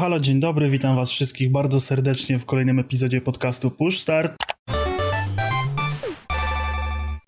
[0.00, 4.32] Halo, dzień dobry, witam was wszystkich bardzo serdecznie w kolejnym epizodzie podcastu Push Start.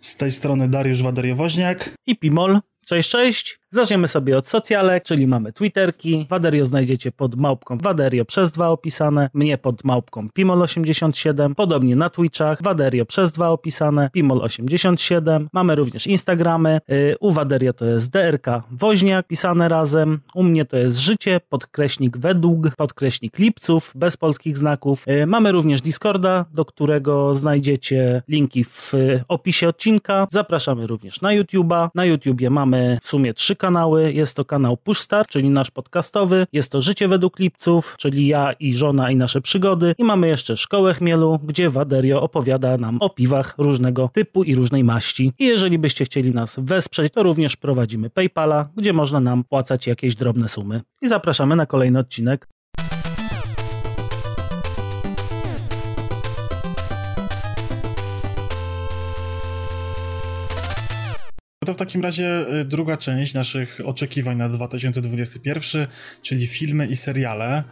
[0.01, 2.61] Z tej strony Dariusz Wadariowoźniak i Pimol.
[2.87, 3.62] Cześć, cześć.
[3.75, 6.27] Zaczniemy sobie od socjalek, czyli mamy Twitterki.
[6.31, 12.63] Waderio znajdziecie pod małpką Waderio przez dwa opisane, mnie pod małpką Pimol87, podobnie na Twitchach,
[12.63, 15.47] Waderio przez dwa opisane, Pimol87.
[15.53, 20.77] Mamy również Instagramy, yy, u Waderio to jest DRK Woźniak, pisane razem, u mnie to
[20.77, 25.05] jest Życie, podkreśnik według, podkreśnik lipców, bez polskich znaków.
[25.07, 28.93] Yy, mamy również Discorda, do którego znajdziecie linki w
[29.29, 30.27] opisie odcinka.
[30.31, 31.89] Zapraszamy również na YouTube'a.
[31.95, 34.13] Na YouTubie mamy w sumie trzy kanały.
[34.13, 36.47] Jest to kanał Pushstar, czyli nasz podcastowy.
[36.53, 39.95] Jest to Życie według Lipców, czyli ja i żona i nasze przygody.
[39.99, 44.85] I mamy jeszcze Szkołę Chmielu, gdzie Waderio opowiada nam o piwach różnego typu i różnej
[44.85, 45.33] maści.
[45.39, 50.17] I jeżeli byście chcieli nas wesprzeć, to również prowadzimy PayPala, gdzie można nam płacać jakieś
[50.17, 50.81] drobne sumy.
[51.03, 52.49] I zapraszamy na kolejny odcinek.
[61.67, 65.87] To w takim razie y, druga część naszych oczekiwań na 2021,
[66.23, 67.65] czyli filmy i seriale.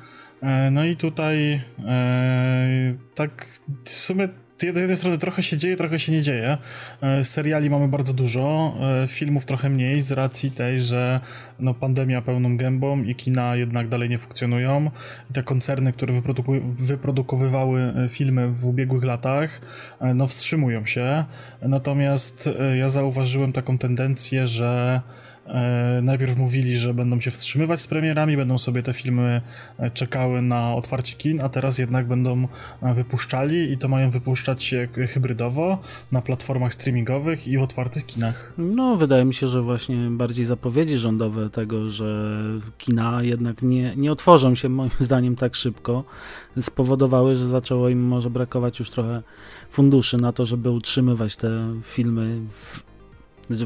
[0.42, 4.28] E, no i tutaj e, tak w sumie
[4.60, 6.58] z jednej strony trochę się dzieje, trochę się nie dzieje.
[7.02, 11.20] E, seriali mamy bardzo dużo, e, filmów trochę mniej z racji tej, że
[11.58, 14.90] no, pandemia pełną gębą i kina jednak dalej nie funkcjonują.
[15.32, 19.60] Te koncerny, które wyproduku wyprodukowywały e, filmy w ubiegłych latach,
[20.14, 21.24] no wstrzymują się.
[21.62, 25.00] Natomiast ja zauważyłem taką tendencję, że
[26.02, 29.40] najpierw mówili, że będą się wstrzymywać z premierami, będą sobie te filmy
[29.78, 32.48] e, czekały na otwarcie kin, a teraz jednak będą
[32.82, 35.78] e, wypuszczali i to mają wypuszczać się hybrydowo
[36.12, 38.52] na platformach streamingowych i w otwartych kinach.
[38.58, 42.34] No, wydaje mi się, że właśnie bardziej zapowiedzi rządowe tego, że
[42.78, 46.04] kina jednak nie, nie otworzą się moim zdaniem tak szybko,
[46.60, 49.22] spowodowały, że zaczęło im może brakować już trochę
[49.70, 52.89] funduszy na to, żeby utrzymywać te filmy w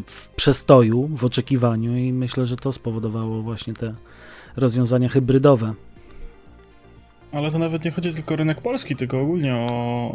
[0.06, 3.94] w przestoju, w oczekiwaniu i myślę, że to spowodowało właśnie te
[4.56, 5.74] rozwiązania hybrydowe.
[7.34, 9.66] Ale to nawet nie chodzi tylko o rynek polski, tylko ogólnie o,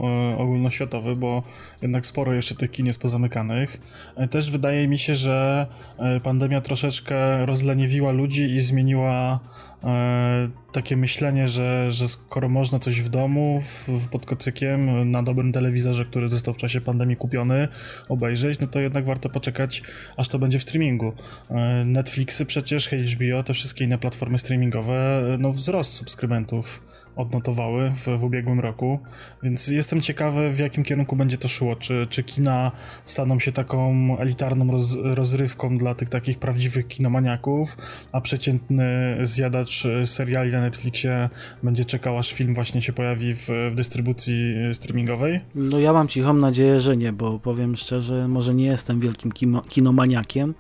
[0.02, 1.44] o ogólnoświatowy, bo
[1.82, 3.80] jednak sporo jeszcze tych kin jest pozamykanych.
[4.16, 9.40] E, też wydaje mi się, że e, pandemia troszeczkę rozleniwiła ludzi i zmieniła
[9.84, 15.52] e, takie myślenie, że, że skoro można coś w domu, w, pod kocykiem, na dobrym
[15.52, 17.68] telewizorze, który został w czasie pandemii kupiony,
[18.10, 19.84] obejrzeć, no to jednak warto poczekać,
[20.18, 21.14] aż to będzie w streamingu.
[21.50, 26.82] E, Netflixy przecież, HBO, te wszystkie inne platformy streamingowe, no wzrost subskrybentów
[27.20, 29.00] odnotowały w, w ubiegłym roku,
[29.44, 31.76] więc jestem ciekawy, w jakim kierunku będzie to szło.
[31.76, 32.72] Czy, czy kina
[33.06, 37.78] staną się taką elitarną roz, rozrywką dla tych takich prawdziwych kinomaniaków,
[38.12, 41.30] a przeciętny zjadacz seriali na Netflixie
[41.64, 45.40] będzie czekał, aż film właśnie się pojawi w, w dystrybucji streamingowej?
[45.56, 49.62] No ja mam cichą nadzieję, że nie, bo powiem szczerze, może nie jestem wielkim kino,
[49.62, 50.54] kinomaniakiem,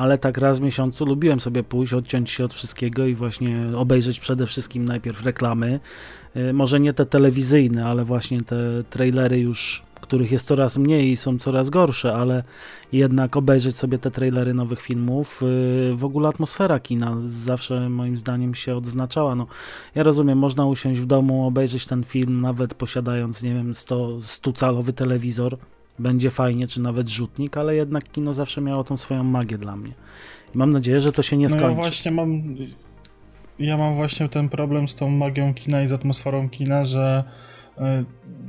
[0.00, 4.20] ale tak raz w miesiącu lubiłem sobie pójść, odciąć się od wszystkiego i właśnie obejrzeć
[4.20, 5.80] przede wszystkim najpierw reklamy.
[6.36, 8.56] Y, może nie te telewizyjne, ale właśnie te
[8.90, 12.42] trailery już których jest coraz mniej i są coraz gorsze, ale
[12.92, 18.54] jednak obejrzeć sobie te trailery nowych filmów, y, w ogóle atmosfera kina zawsze moim zdaniem
[18.54, 19.34] się odznaczała.
[19.34, 19.46] No,
[19.94, 24.92] ja rozumiem, można usiąść w domu, obejrzeć ten film, nawet posiadając, nie wiem, 100, 100-calowy
[24.92, 25.58] telewizor,
[26.00, 29.92] będzie fajnie, czy nawet rzutnik, ale jednak kino zawsze miało tą swoją magię dla mnie.
[30.54, 31.64] I mam nadzieję, że to się nie skończy.
[31.64, 32.56] No ja właśnie mam
[33.58, 37.24] ja mam właśnie ten problem z tą magią kina i z atmosferą kina, że
[37.78, 37.80] y,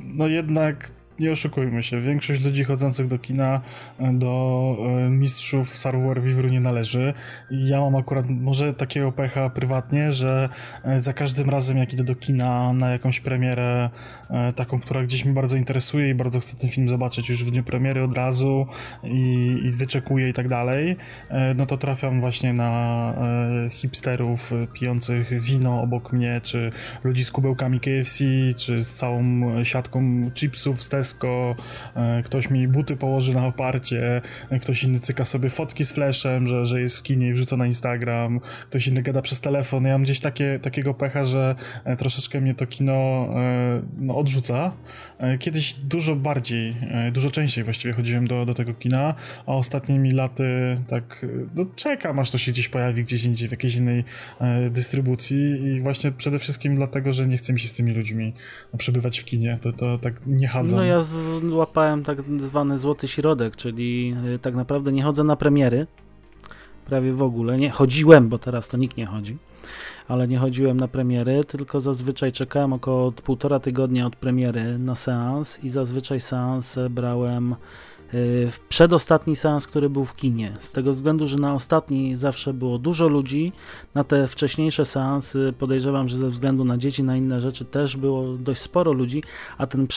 [0.03, 3.61] no jednak nie oszukujmy się, większość ludzi chodzących do kina
[3.99, 7.13] e, do e, mistrzów Savoir Vivre nie należy.
[7.51, 10.49] Ja mam akurat może takiego pecha prywatnie, że
[10.83, 13.89] e, za każdym razem jak idę do kina na jakąś premierę,
[14.55, 17.63] taką, która gdzieś mnie bardzo interesuje i bardzo chcę ten film zobaczyć już w dniu
[17.63, 18.67] premiery od razu
[19.03, 20.97] i, i wyczekuję i tak dalej,
[21.55, 23.13] no to trafiam właśnie na
[23.69, 26.71] hipsterów pijących wino obok mnie, czy
[27.03, 28.23] ludzi z kubełkami KFC,
[28.57, 29.23] czy z całą
[29.63, 31.55] siatką chipsów z Tesco,
[31.95, 36.47] e, ktoś mi buty położy na oparcie, e, ktoś inny cyka sobie fotki z flashem,
[36.47, 38.39] że, że jest w kinie i wrzuca na Instagram,
[38.69, 39.85] ktoś inny gada przez telefon.
[39.85, 43.01] Ja mam gdzieś takie, takiego pecha, że e, troszeczkę mnie to kino
[43.97, 44.71] no, odrzuca.
[45.39, 46.75] Kiedyś dużo bardziej,
[47.13, 49.15] dużo częściej właściwie chodziłem do, do tego kina,
[49.45, 51.25] a ostatnimi laty tak
[51.55, 54.03] no, czekam, aż to się gdzieś pojawi gdzieś indziej, w jakiejś innej
[54.69, 58.33] dystrybucji i właśnie przede wszystkim dlatego, że nie chcę mi się z tymi ludźmi
[58.77, 59.57] przebywać w kinie.
[59.61, 60.79] To, to tak nie chadzam.
[60.79, 60.90] No ja
[61.49, 65.87] złapałem tak zwany złoty środek, czyli y, tak naprawdę nie chodzę na premiery,
[66.85, 67.57] prawie w ogóle.
[67.57, 69.37] Nie chodziłem, bo teraz to nikt nie chodzi,
[70.07, 75.59] ale nie chodziłem na premiery, tylko zazwyczaj czekałem około półtora tygodnia od premiery na seans
[75.63, 77.55] i zazwyczaj seans brałem
[78.51, 80.53] w przedostatni seans, który był w kinie.
[80.59, 83.51] Z tego względu, że na ostatni zawsze było dużo ludzi,
[83.95, 88.37] na te wcześniejsze seansy podejrzewam, że ze względu na dzieci, na inne rzeczy też było
[88.37, 89.23] dość sporo ludzi,
[89.57, 89.87] a ten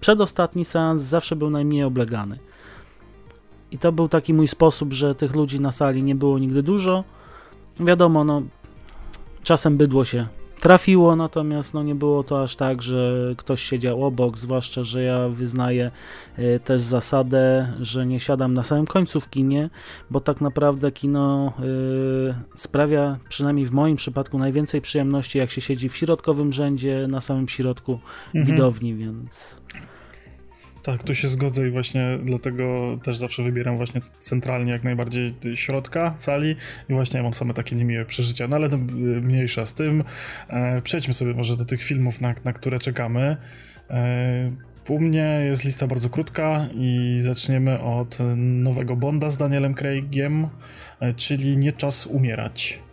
[0.00, 2.38] przedostatni seans zawsze był najmniej oblegany.
[3.70, 7.04] I to był taki mój sposób, że tych ludzi na sali nie było nigdy dużo.
[7.80, 8.42] Wiadomo, no,
[9.42, 10.26] czasem bydło się
[10.60, 15.28] trafiło, natomiast no, nie było to aż tak, że ktoś siedział obok, zwłaszcza, że ja
[15.28, 15.90] wyznaję
[16.38, 19.70] y, też zasadę, że nie siadam na samym końcu w kinie,
[20.10, 25.88] bo tak naprawdę kino y, sprawia, przynajmniej w moim przypadku, najwięcej przyjemności, jak się siedzi
[25.88, 27.98] w środkowym rzędzie, na samym środku
[28.34, 28.44] mhm.
[28.44, 29.60] widowni, więc...
[30.84, 36.14] Tak, tu się zgodzę i właśnie dlatego też zawsze wybieram właśnie centralnie jak najbardziej środka
[36.16, 36.56] sali
[36.88, 38.78] i właśnie mam same takie niemiłe przeżycia, no ale to
[39.22, 40.04] mniejsza z tym.
[40.48, 43.36] E, przejdźmy sobie może do tych filmów, na, na które czekamy.
[43.90, 44.52] E,
[44.88, 50.48] u mnie jest lista bardzo krótka i zaczniemy od nowego Bonda z Danielem Craigiem,
[51.00, 52.83] e, czyli Nie czas umierać.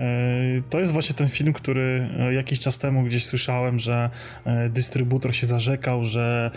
[0.00, 4.10] E, to jest właśnie ten film, który e, jakiś czas temu gdzieś słyszałem, że
[4.44, 6.50] e, dystrybutor się zarzekał, że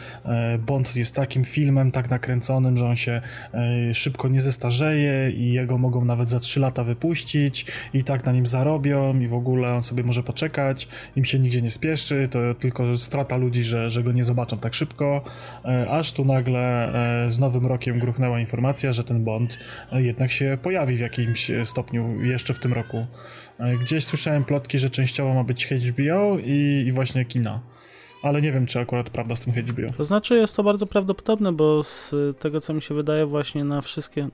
[0.60, 3.22] Bond jest takim filmem, tak nakręconym, że on się
[3.94, 8.48] szybko nie zestarzeje i jego mogą nawet za 3 lata wypuścić i tak na nim
[8.48, 12.98] zarobią i w ogóle on sobie może poczekać, im się nigdzie nie spieszy, to tylko
[12.98, 15.24] strata ludzi, że, że go nie zobaczą tak szybko,
[15.90, 16.94] aż tu nagle
[17.30, 19.60] z nowym rokiem gruchnęła informacja, że ten Bond
[19.92, 23.08] jednak się pojawi w jakimś stopniu jeszcze w tym roku.
[23.60, 27.60] E, gdzieś słyszałem plotki, że częściowo ma być HBO i, i właśnie kina.
[28.24, 29.94] Ale nie wiem, czy akurat prawda z tym HBO.
[29.98, 33.82] To znaczy, jest to bardzo prawdopodobne, bo z tego, co mi się wydaje, właśnie na
[33.82, 34.30] wszystkie.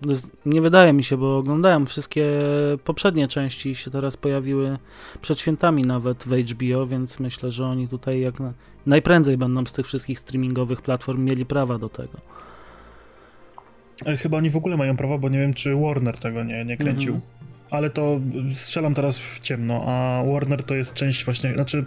[0.45, 2.25] Nie wydaje mi się, bo oglądałem wszystkie
[2.83, 4.77] poprzednie części się teraz pojawiły
[5.21, 8.53] przed świętami nawet w HBO, więc myślę, że oni tutaj jak na,
[8.85, 12.19] najprędzej będą z tych wszystkich streamingowych platform mieli prawa do tego.
[14.05, 16.77] E, chyba oni w ogóle mają prawa, bo nie wiem, czy Warner tego nie, nie
[16.77, 17.13] kręcił.
[17.13, 17.38] Mhm
[17.71, 18.19] ale to
[18.53, 21.83] strzelam teraz w ciemno, a Warner to jest część właśnie, znaczy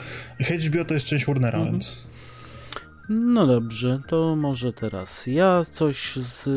[0.69, 1.73] HBO to jest część Warnera, mhm.
[1.73, 2.07] więc...
[3.09, 6.49] No dobrze, to może teraz ja coś z...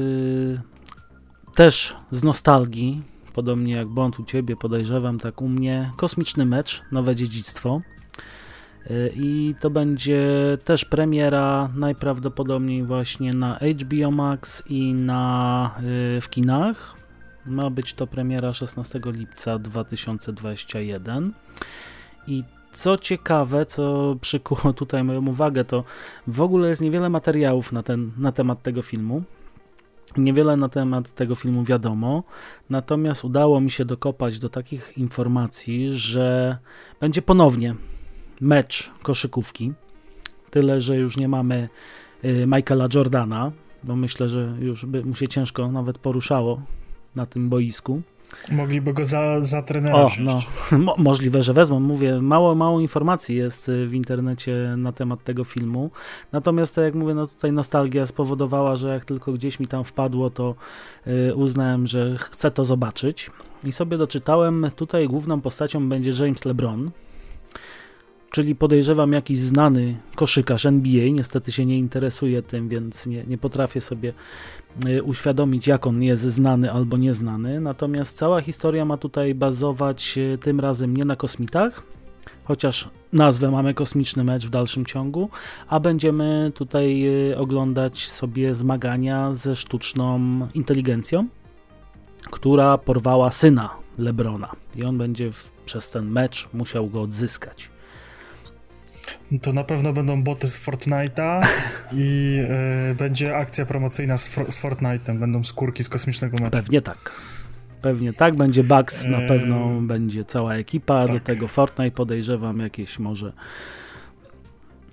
[1.56, 3.02] też z nostalgii,
[3.34, 7.82] podobnie jak Bond u Ciebie, podejrzewam, tak u mnie, kosmiczny mecz, nowe dziedzictwo.
[8.92, 10.24] Y, I to będzie
[10.64, 15.72] też premiera najprawdopodobniej właśnie na HBO Max i na,
[16.18, 16.96] y, w kinach.
[17.46, 21.34] Ma być to premiera 16 lipca 2021.
[22.28, 25.84] I co ciekawe, co przykuło tutaj moją uwagę, to
[26.28, 29.24] w ogóle jest niewiele materiałów na, ten, na temat tego filmu.
[30.18, 32.24] Niewiele na temat tego filmu wiadomo,
[32.70, 36.58] natomiast udało mi się dokopać do takich informacji, że
[37.00, 37.76] będzie ponownie
[38.42, 39.74] mecz koszykówki.
[40.52, 41.70] Tyle, że już nie mamy
[42.26, 43.52] y, Michaela Jordana,
[43.84, 46.62] bo myślę, że już by mu się ciężko nawet poruszało
[47.16, 48.02] na tym boisku.
[48.52, 50.42] Mogliby go za, za trenera o, no,
[50.78, 51.80] mo Możliwe, że wezmą.
[51.80, 55.92] Mówię, mało, mało informacji jest y, w internecie na temat tego filmu.
[56.32, 60.30] Natomiast, tak jak mówię, no tutaj nostalgia spowodowała, że jak tylko gdzieś mi tam wpadło,
[60.30, 60.56] to
[61.08, 63.32] y, uznałem, że chcę to zobaczyć.
[63.64, 66.92] I sobie doczytałem, tutaj główną postacią będzie James LeBron,
[68.36, 71.10] czyli podejrzewam jakiś znany koszykarz NBA.
[71.12, 74.14] Niestety się nie interesuje tym, więc nie, nie potrafię sobie
[74.86, 77.60] Y, uświadomić, jak on jest znany albo nieznany.
[77.60, 81.84] Natomiast cała historia ma tutaj bazować y, tym razem nie na kosmitach,
[82.44, 85.30] chociaż nazwę mamy kosmiczny mecz w dalszym ciągu,
[85.68, 90.20] a będziemy tutaj y, oglądać sobie zmagania ze sztuczną
[90.54, 91.28] inteligencją,
[92.32, 97.75] która porwała syna Lebrona i on będzie w, przez ten mecz musiał go odzyskać.
[99.42, 101.48] To na pewno będą boty z Fortnite'a
[101.92, 102.40] i
[102.92, 106.52] y, będzie akcja promocyjna z, z Fortnite'em, będą skórki z kosmicznego meczu.
[106.52, 107.22] Pewnie tak.
[107.82, 111.16] Pewnie tak, będzie Bugs, na pewno będzie cała ekipa, tak.
[111.16, 113.34] do tego Fortnite podejrzewam jakieś może...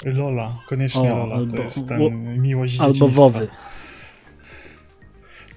[0.05, 3.49] Lola, koniecznie o, Lola, albo, to jest ten miłość Albo Wowy.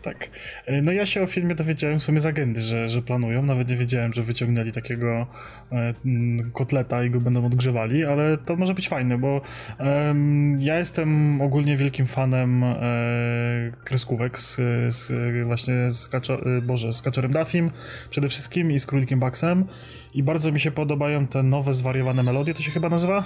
[0.05, 0.29] Tak.
[0.65, 3.43] E, no ja się o filmie dowiedziałem w sumie z agendy, że, że planują.
[3.43, 5.27] Nawet nie wiedziałem, że wyciągnęli takiego
[5.71, 5.93] e,
[6.53, 9.41] kotleta i go będą odgrzewali, ale to może być fajne, bo
[9.79, 10.15] e,
[10.59, 12.75] ja jestem ogólnie wielkim fanem e,
[13.83, 14.55] kreskówek z,
[14.95, 15.11] z,
[15.45, 17.71] właśnie z, Kaczo, e, Boże, z Kaczorem Duffim
[18.09, 19.65] przede wszystkim i z Królikiem Baxem
[20.13, 23.23] i bardzo mi się podobają te nowe zwariowane melodie, to się chyba nazywa?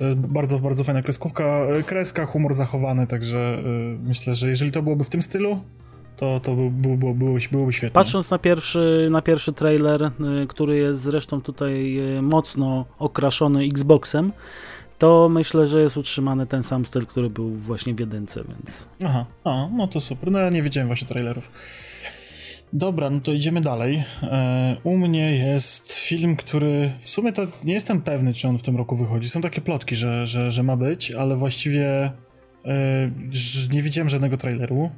[0.00, 1.66] To jest bardzo, bardzo fajna kreskówka.
[1.86, 5.60] Kreska, humor zachowany, także y, myślę, że jeżeli to byłoby w tym stylu,
[6.16, 7.94] to, to by, by, by, byłoby, byłoby świetne.
[7.94, 10.10] Patrząc na pierwszy, na pierwszy trailer, y,
[10.48, 14.32] który jest zresztą tutaj y, mocno okraszony Xboxem,
[14.98, 18.86] to myślę, że jest utrzymany ten sam styl, który był właśnie w jedynce, więc...
[19.04, 20.30] Aha, a, no to super.
[20.30, 21.50] No ja nie widziałem właśnie trailerów.
[22.72, 24.04] Dobra, no to idziemy dalej.
[24.22, 28.62] E, u mnie jest film, który w sumie to nie jestem pewny, czy on w
[28.62, 29.28] tym roku wychodzi.
[29.28, 32.12] Są takie plotki, że, że, że ma być, ale właściwie
[32.64, 33.10] e,
[33.72, 34.90] nie widziałem żadnego traileru.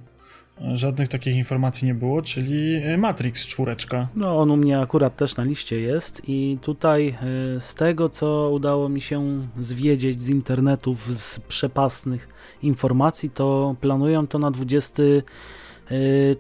[0.60, 4.08] E, żadnych takich informacji nie było, czyli Matrix czwóreczka.
[4.16, 7.18] No on u mnie akurat też na liście jest i tutaj
[7.58, 12.28] z tego, co udało mi się zwiedzieć z internetów, z przepasnych
[12.62, 15.02] informacji, to planują to na 20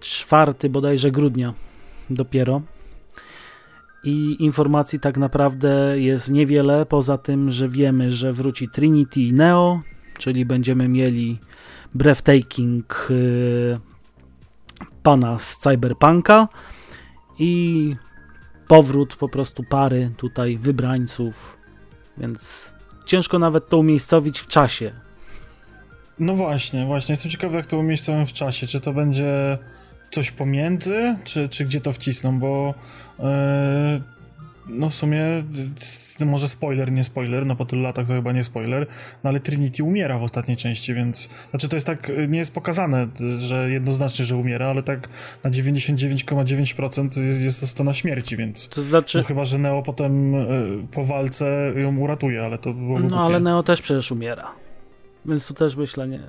[0.00, 1.54] 4 bodajże grudnia
[2.10, 2.62] dopiero.
[4.04, 9.80] I informacji tak naprawdę jest niewiele, poza tym, że wiemy, że wróci Trinity Neo,
[10.18, 11.38] czyli będziemy mieli
[11.94, 13.80] breathtaking yy,
[15.02, 16.48] pana z Cyberpunka
[17.38, 17.94] i
[18.68, 21.56] powrót po prostu pary tutaj wybrańców,
[22.18, 22.72] więc
[23.04, 24.92] ciężko nawet to umiejscowić w czasie,
[26.18, 27.12] no właśnie, właśnie.
[27.12, 28.66] Jestem ciekawy, jak to umiejscowią w czasie.
[28.66, 29.58] Czy to będzie
[30.10, 32.74] coś pomiędzy, czy, czy gdzie to wcisną, bo
[33.18, 33.24] yy,
[34.68, 35.44] no w sumie
[36.20, 38.86] yy, może spoiler, nie spoiler, no po tylu latach to chyba nie spoiler,
[39.24, 43.06] no ale Trinity umiera w ostatniej części, więc znaczy to jest tak, nie jest pokazane,
[43.38, 45.08] że jednoznacznie, że umiera, ale tak
[45.44, 49.18] na 99,9% jest to scena śmierci, więc to znaczy...
[49.18, 50.34] no chyba, że Neo potem
[50.90, 53.22] po walce ją uratuje, ale to było No głupie.
[53.22, 54.61] ale Neo też przecież umiera.
[55.26, 56.20] Więc tu też myślę, nie.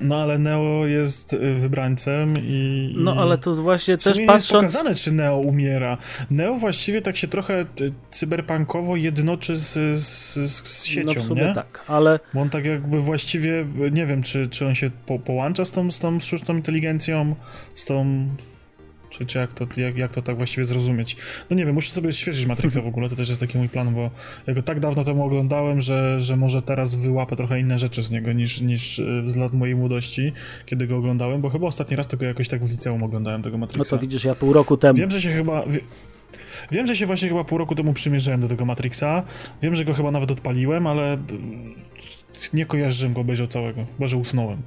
[0.00, 2.94] No ale Neo jest y, wybrańcem i.
[2.98, 4.28] No ale to właśnie też patrząc.
[4.28, 5.98] jest pokazane, czy Neo umiera.
[6.30, 10.34] Neo właściwie tak się trochę y, cyberpunkowo jednoczy z, z,
[10.68, 11.54] z siecią, no w sumie nie?
[11.54, 12.20] tak, ale.
[12.34, 15.90] Bo on tak jakby właściwie, nie wiem, czy, czy on się po, połącza z tą,
[15.90, 17.36] z tą sztuczną inteligencją,
[17.74, 18.28] z tą
[19.18, 21.16] czy, czy jak, to, jak, jak to tak właściwie zrozumieć?
[21.50, 23.94] No nie wiem, muszę sobie świeżyć Matrixa w ogóle, to też jest taki mój plan,
[23.94, 24.10] bo
[24.46, 28.10] ja go tak dawno temu oglądałem, że, że może teraz wyłapę trochę inne rzeczy z
[28.10, 30.32] niego niż, niż e, z lat mojej młodości,
[30.66, 33.78] kiedy go oglądałem, bo chyba ostatni raz tylko jakoś tak w liceum oglądałem tego Matrixa.
[33.78, 34.98] No co widzisz, ja pół roku temu.
[34.98, 35.64] Wiem, że się chyba...
[36.72, 39.22] Wiem, że się właśnie chyba pół roku temu przymierzyłem do tego Matrixa.
[39.62, 41.18] Wiem, że go chyba nawet odpaliłem, ale
[42.52, 44.62] nie kojarzę, żebym go obejrzał całego, chyba że usnąłem.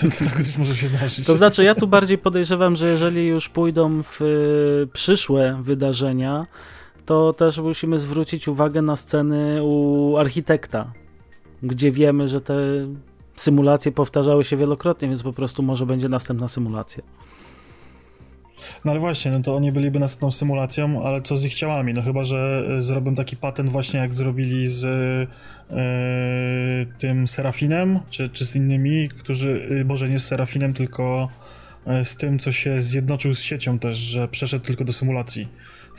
[0.00, 1.26] To, to tak też może się zdarzyć.
[1.26, 6.46] To znaczy, ja tu bardziej podejrzewam, że jeżeli już pójdą w y, przyszłe wydarzenia,
[7.06, 10.92] to też musimy zwrócić uwagę na sceny u architekta,
[11.62, 12.54] gdzie wiemy, że te
[13.36, 17.02] symulacje powtarzały się wielokrotnie, więc po prostu może będzie następna symulacja.
[18.84, 21.94] No ale właśnie, no to oni byliby następną symulacją, ale co z ich ciałami?
[21.94, 25.26] No chyba, że e, zrobią taki patent właśnie jak zrobili z e,
[26.98, 31.28] tym Serafinem, czy, czy z innymi, którzy, e, Boże, nie z Serafinem, tylko
[32.04, 35.48] z tym, co się zjednoczył z siecią też, że przeszedł tylko do symulacji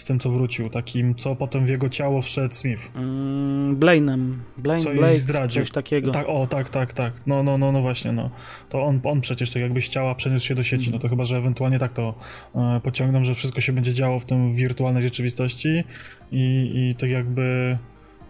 [0.01, 2.91] z tym, co wrócił, takim, co potem w jego ciało wszedł Smith.
[2.95, 5.61] Mm, Blainem, Blaine, co Blake, zdradził.
[5.61, 6.11] coś takiego.
[6.11, 7.13] Tak, o, tak, tak, tak.
[7.25, 8.29] No, no, no, no właśnie, no.
[8.69, 10.93] To on, on przecież tak jakby z ciała przeniósł się do sieci, mm.
[10.93, 12.15] no to chyba, że ewentualnie tak to
[12.55, 15.83] e, pociągną, że wszystko się będzie działo w tym wirtualnej rzeczywistości
[16.31, 17.77] i, i tak jakby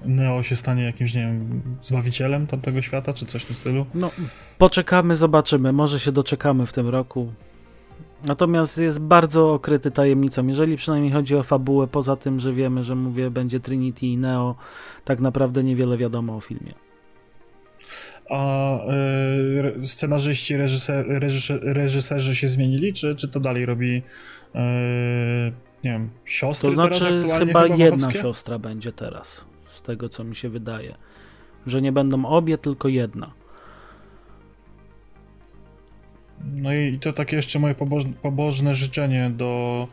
[0.05, 3.85] Neo się stanie jakimś, nie wiem, zbawicielem tamtego świata, czy coś w tym stylu.
[3.93, 4.11] No,
[4.57, 5.73] poczekamy, zobaczymy.
[5.73, 7.33] Może się doczekamy w tym roku.
[8.25, 12.95] Natomiast jest bardzo okryty tajemnicą, jeżeli przynajmniej chodzi o fabułę, poza tym, że wiemy, że
[12.95, 14.55] mówię, będzie Trinity i Neo,
[15.05, 16.73] tak naprawdę niewiele wiadomo o filmie.
[18.29, 18.77] A
[19.81, 24.01] y, scenarzyści, reżyser, reżyser, reżyserzy się zmienili, czy, czy to dalej robi, y,
[25.83, 30.23] nie wiem, siostry To znaczy teraz chyba, chyba jedna siostra będzie teraz, z tego co
[30.23, 30.95] mi się wydaje.
[31.65, 33.31] Że nie będą obie, tylko jedna.
[36.53, 39.87] No i to takie jeszcze moje pobożne, pobożne życzenie do,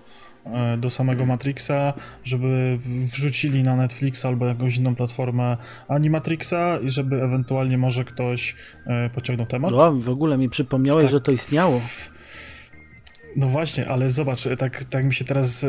[0.47, 5.57] e, do samego Matrixa, żeby wrzucili na Netflix albo jakąś inną platformę
[5.89, 8.55] Animatrixa i żeby ewentualnie może ktoś
[8.87, 9.71] e, pociągnął temat.
[9.71, 11.11] No, w ogóle mi przypomniałeś, Tak.
[11.13, 11.81] że to istniało.
[13.37, 15.69] No właśnie, ale zobacz, tak, tak mi się teraz e,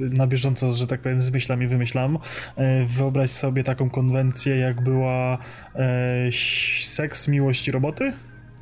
[0.00, 2.18] na bieżąco, że tak powiem, zmyślam i wymyślam.
[2.56, 5.38] E, wyobraź sobie taką konwencję, jak była
[5.74, 6.28] e,
[6.84, 8.12] seks, miłość i roboty.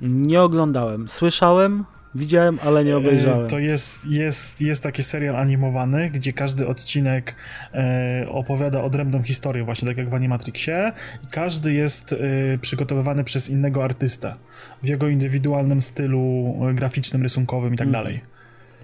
[0.00, 1.08] Nie oglądałem.
[1.08, 1.84] Słyszałem,
[2.14, 3.46] widziałem, ale nie obejrzałem.
[3.46, 7.34] E, To jest, jest, jest taki serial animowany, gdzie każdy odcinek
[7.74, 10.92] e, opowiada odrębną historię, właśnie tak jak w Animatrixie.
[11.24, 12.16] I każdy jest e,
[12.58, 14.34] przygotowywany przez innego artystę
[14.82, 18.04] w jego indywidualnym stylu graficznym, rysunkowym i tak Mhm.
[18.04, 18.20] dalej.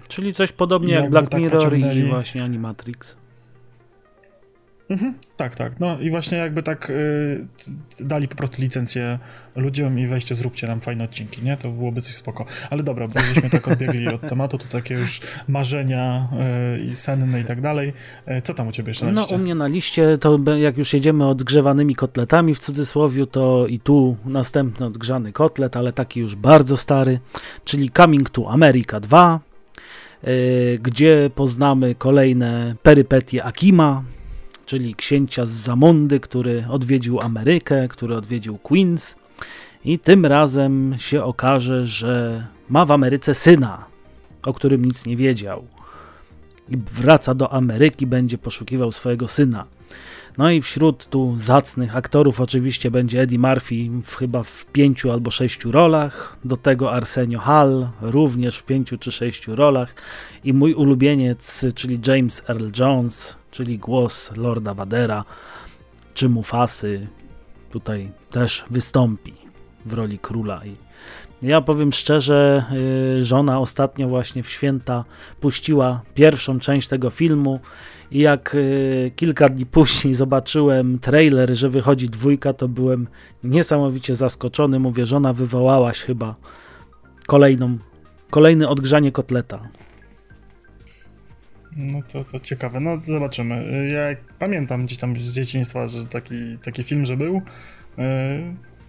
[0.07, 3.15] Czyli coś podobnie jak jakby Black tak Mirror i właśnie Animatrix.
[4.93, 5.79] Mhm, tak, tak.
[5.79, 7.45] No i właśnie jakby tak y,
[7.99, 9.19] dali po prostu licencję
[9.55, 11.57] ludziom i weźcie, zróbcie nam fajne odcinki, nie?
[11.57, 12.45] To byłoby coś spoko.
[12.69, 16.27] Ale dobra, bo żeśmy tak odbiegli od tematu, to takie już marzenia
[16.77, 17.93] y, i senne i tak dalej.
[18.37, 19.35] Y, co tam u ciebie jeszcze na no, liście?
[19.35, 23.79] No u mnie na liście to jak już jedziemy odgrzewanymi kotletami w cudzysłowie, to i
[23.79, 27.19] tu następny odgrzany kotlet, ale taki już bardzo stary,
[27.65, 29.39] czyli Coming to America 2,
[30.27, 34.03] y, gdzie poznamy kolejne perypetie Akima,
[34.73, 39.15] czyli księcia z Zamondy, który odwiedził Amerykę, który odwiedził Queens
[39.85, 43.85] i tym razem się okaże, że ma w Ameryce syna,
[44.45, 45.67] o którym nic nie wiedział.
[46.69, 49.65] I wraca do Ameryki, będzie poszukiwał swojego syna.
[50.37, 55.31] No i wśród tu zacnych aktorów oczywiście będzie Eddie Murphy w, chyba w pięciu albo
[55.31, 59.95] sześciu rolach, do tego Arsenio Hall również w pięciu czy sześciu rolach
[60.43, 65.25] i mój ulubieniec, czyli James Earl Jones, czyli głos Lorda Vadera
[66.13, 67.07] czy Mufasy
[67.71, 69.33] tutaj też wystąpi
[69.85, 70.75] w roli króla i
[71.43, 72.65] ja powiem szczerze,
[73.19, 75.05] y, żona ostatnio właśnie w święta
[75.39, 77.59] puściła pierwszą część tego filmu
[78.11, 83.07] i jak y, kilka dni później zobaczyłem trailer, że wychodzi dwójka, to byłem
[83.43, 84.79] niesamowicie zaskoczony.
[84.79, 86.35] Mówię, żona wywołałaś chyba
[87.27, 87.77] kolejną,
[88.29, 89.59] kolejne odgrzanie kotleta.
[91.77, 93.87] No to, to ciekawe, no zobaczymy.
[93.91, 93.99] Ja
[94.39, 97.37] pamiętam gdzieś tam z dzieciństwa, że taki, taki film, że był.
[97.37, 97.41] Y,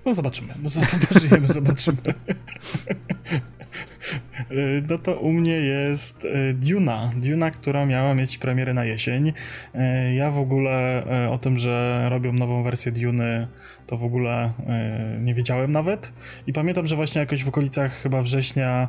[0.07, 0.69] no zobaczymy, no
[1.47, 1.99] zobaczymy.
[2.29, 2.35] Y,
[4.89, 7.11] no to u mnie jest y, Duna.
[7.17, 9.29] Duna, która miała mieć premierę na jesień.
[9.29, 13.47] Y, ja w ogóle o tym, że robią nową wersję Duny,
[13.87, 14.53] to w ogóle
[15.21, 16.13] nie wiedziałem nawet.
[16.47, 18.89] I pamiętam, że właśnie jakoś w okolicach chyba września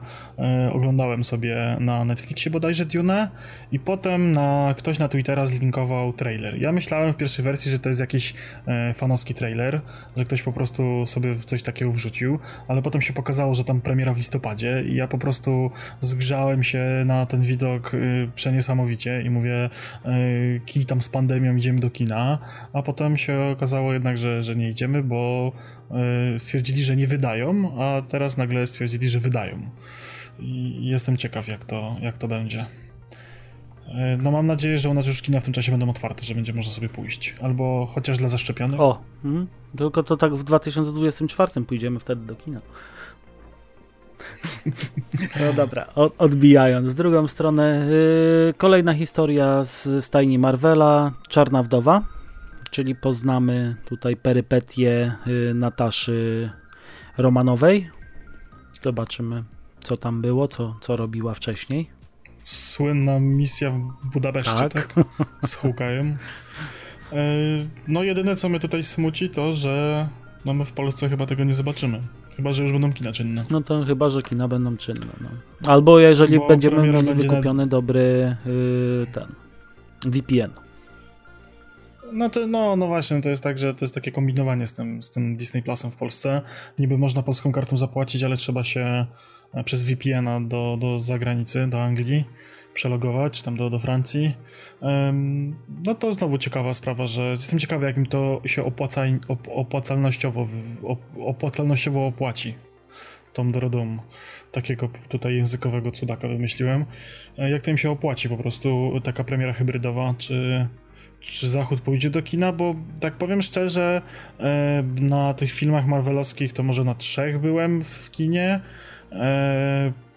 [0.72, 3.29] oglądałem sobie na Netflixie bodajże Dune
[3.72, 6.62] i potem na, ktoś na Twittera zlinkował trailer.
[6.62, 8.34] Ja myślałem w pierwszej wersji, że to jest jakiś
[8.94, 9.81] fanowski trailer,
[10.18, 14.13] że ktoś po prostu sobie coś takiego wrzucił, ale potem się pokazało, że tam premiera
[14.13, 19.70] w listopadzie i ja po prostu zgrzałem się na ten widok y, przeniesamowicie i mówię,
[20.05, 22.39] y, kij tam z pandemią, idziemy do kina,
[22.74, 25.51] a potem się okazało jednak, że, że nie idziemy, bo
[26.35, 29.70] y, stwierdzili, że nie wydają, a teraz nagle stwierdzili, że wydają.
[30.39, 32.65] I jestem ciekaw, jak to, jak to będzie.
[34.18, 36.53] No mam nadzieję, że u nas już kina w tym czasie będą otwarte, że będzie
[36.53, 37.35] można sobie pójść.
[37.41, 38.79] Albo chociaż dla zaszczepionych.
[38.79, 42.61] O, hmm, tylko to tak w 2024 pójdziemy wtedy do kina.
[45.40, 46.88] No dobra, odbijając.
[46.88, 47.88] Z drugą stronę,
[48.48, 52.01] yy, kolejna historia z stajni Marvela, Czarna Wdowa,
[52.72, 56.50] czyli poznamy tutaj perypetie yy, Nataszy
[57.18, 57.90] Romanowej.
[58.81, 59.44] Zobaczymy,
[59.79, 61.90] co tam było, co, co robiła wcześniej.
[62.44, 63.72] Słynna misja
[64.03, 64.94] w Budapeszcie, tak?
[64.94, 65.05] tak?
[65.50, 66.18] Z Hukajem.
[67.11, 67.18] Yy,
[67.88, 70.07] no jedyne, co mnie tutaj smuci, to, że
[70.46, 72.01] no my w Polsce chyba tego nie zobaczymy.
[72.35, 73.45] Chyba, że już będą kina czynne.
[73.50, 75.05] No to chyba, że kina będą czynne.
[75.21, 75.29] No.
[75.71, 77.69] Albo jeżeli Bo będziemy mieli wykupiony na...
[77.69, 79.25] dobry yy, ten
[80.11, 80.51] VPN.
[82.13, 85.03] No, to, no, no właśnie, to jest tak, że to jest takie kombinowanie z tym,
[85.03, 86.41] z tym Disney Plusem w Polsce.
[86.79, 89.05] Niby można polską kartą zapłacić, ale trzeba się
[89.53, 92.25] e, przez VPN-a do, do zagranicy, do Anglii
[92.75, 94.35] przelogować, tam do, do Francji.
[94.81, 99.48] Um, no to znowu ciekawa sprawa, że jestem ciekawy, jak mi to się opłaca, op,
[99.51, 100.48] opłacalnościowo,
[100.83, 102.55] op, opłacalnościowo opłaci.
[103.33, 104.01] Tom Dorodum,
[104.51, 106.85] takiego tutaj językowego cudaka wymyśliłem.
[107.38, 110.68] E, jak to im się opłaci po prostu taka premiera hybrydowa, czy,
[111.20, 114.01] czy Zachód pójdzie do kina, bo tak powiem szczerze,
[114.40, 118.61] e, na tych filmach marvelowskich to może na trzech byłem w kinie.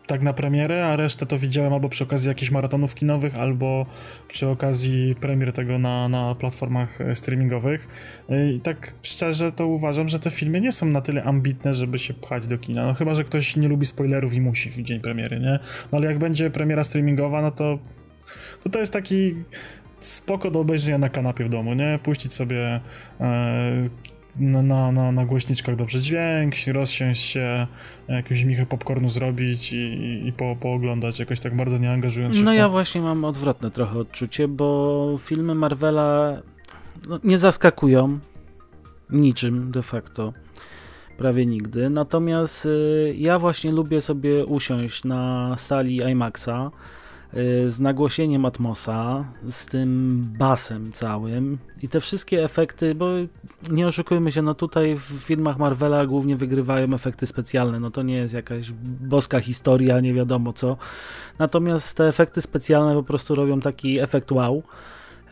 [0.09, 3.87] Tak na premierę, a resztę to widziałem albo przy okazji jakichś maratonów kinowych, albo
[4.29, 7.89] przy okazji premier tego na, na platformach e, streamingowych.
[8.29, 11.99] E, I tak szczerze to uważam, że te filmy nie są na tyle ambitne, żeby
[11.99, 12.87] się pchać do kina.
[12.87, 15.59] No chyba, że ktoś nie lubi spoilerów i musi w dzień premiery, nie?
[15.93, 17.79] No ale jak będzie premiera streamingowa, no to
[18.65, 19.35] to, to jest taki
[20.01, 21.99] spoko do obejrzenia na kanapie w domu, nie?
[22.03, 22.81] Puścić sobie
[23.21, 23.89] e,
[24.39, 27.67] na, na, na, na głośniczkach dobrze dźwięk, rozsiąść się,
[28.09, 32.53] jakąś michę popcornu zrobić i, i po, pooglądać jakoś tak bardzo nie angażując się No
[32.53, 36.43] ja właśnie mam odwrotne trochę odczucie, bo filmy Marvela
[37.09, 38.19] no, nie zaskakują
[39.11, 40.33] niczym de facto
[41.17, 41.91] prawie nigdy.
[41.91, 46.71] Natomiast y, ja właśnie lubię sobie usiąść na sali IMAXa
[47.67, 53.07] z nagłosieniem Atmosa, z tym basem całym i te wszystkie efekty, bo
[53.71, 58.17] nie oszukujmy się, no tutaj w filmach Marvela głównie wygrywają efekty specjalne, no to nie
[58.17, 60.77] jest jakaś boska historia, nie wiadomo co.
[61.39, 64.63] Natomiast te efekty specjalne po prostu robią taki efekt wow.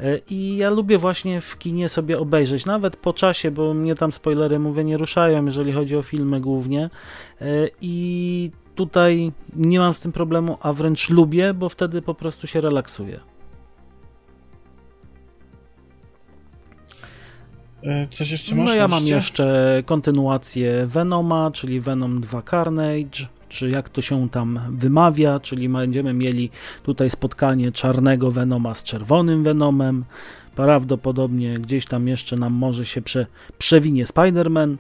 [0.01, 4.13] E, I ja lubię właśnie w kinie sobie obejrzeć, nawet po czasie, bo mnie tam
[4.13, 6.91] spoilery, mówię, nie ruszają, jeżeli chodzi o filmy głównie.
[7.41, 7.47] E,
[7.81, 12.61] I tutaj nie mam z tym problemu, a wręcz lubię, bo wtedy po prostu się
[12.61, 13.21] relaksuję.
[17.83, 18.69] E, coś jeszcze masz?
[18.69, 24.61] No ja mam jeszcze kontynuację Venoma, czyli Venom 2 Carnage, czy jak to się tam
[24.71, 26.51] wymawia, czyli będziemy mieli
[26.83, 30.05] tutaj spotkanie czarnego Venoma z czerwonym Venomem.
[30.55, 33.27] Prawdopodobnie gdzieś tam jeszcze nam może się prze,
[33.59, 34.77] przewinie Spider-Man,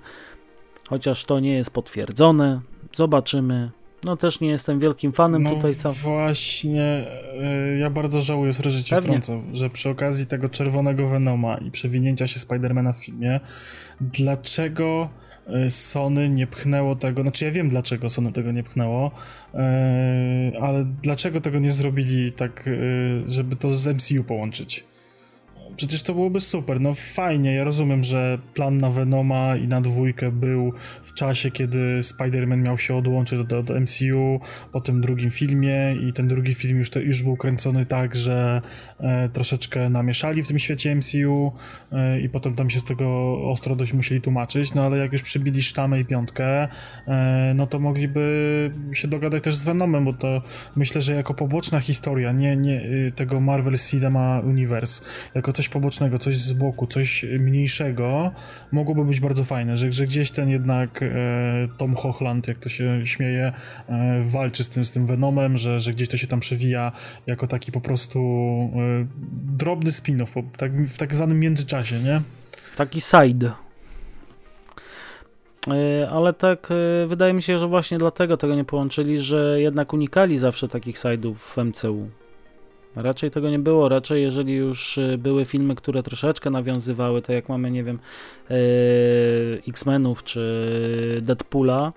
[0.88, 2.60] chociaż to nie jest potwierdzone.
[2.94, 3.70] Zobaczymy.
[4.04, 5.92] No też nie jestem wielkim fanem no tutaj sam.
[5.92, 7.06] Właśnie,
[7.70, 12.26] yy, ja bardzo żałuję, że cię wtrącę, że przy okazji tego czerwonego Venoma i przewinięcia
[12.26, 13.40] się Spidermana w filmie,
[14.00, 15.08] dlaczego
[15.46, 19.10] e, Sony nie pchnęło tego, znaczy ja wiem dlaczego Sony tego nie pchnęło,
[19.54, 19.60] yy,
[20.60, 22.68] ale dlaczego tego nie zrobili tak,
[23.26, 24.84] żeby to z MCU połączyć?
[25.76, 30.30] Przecież to byłoby super, no fajnie, ja rozumiem, że plan na Venoma i na dwójkę
[30.30, 34.40] był w czasie, kiedy Spider-Man miał się odłączyć do, MCU
[34.72, 38.62] po tym drugim filmie i ten drugi film już, to, już był kręcony tak, że
[39.00, 41.52] e, troszeczkę namieszali w tym świecie MCU
[41.92, 45.22] e, i potem tam się z tego ostro dość musieli tłumaczyć, no ale jak już
[45.22, 46.68] przybili sztamę i piątkę,
[47.08, 50.42] e, no to mogliby się dogadać też z Venomem, bo to
[50.76, 55.72] myślę, że jako poboczna historia, nie, nie y, tego Marvel Cinema Universe, jako coś coś
[55.72, 58.30] pobocznego, coś z boku, coś mniejszego,
[58.72, 61.08] mogłoby być bardzo fajne, że, że gdzieś ten jednak e,
[61.76, 63.52] Tom Hochland, jak to się śmieje,
[63.88, 66.92] e, walczy z tym, z tym Venomem, że, że gdzieś to się tam przewija
[67.26, 69.06] jako taki po prostu e,
[69.56, 72.20] drobny spin-off, tak, w tak zwanym międzyczasie, nie?
[72.76, 73.52] Taki side.
[75.68, 79.92] E, ale tak, e, wydaje mi się, że właśnie dlatego tego nie połączyli, że jednak
[79.92, 82.08] unikali zawsze takich side'ów w MCU.
[82.96, 83.88] Raczej tego nie było.
[83.88, 87.98] Raczej, jeżeli już y, były filmy, które troszeczkę nawiązywały, tak jak mamy, nie wiem,
[88.50, 88.56] yy,
[89.68, 91.92] X-Menów czy Deadpoola,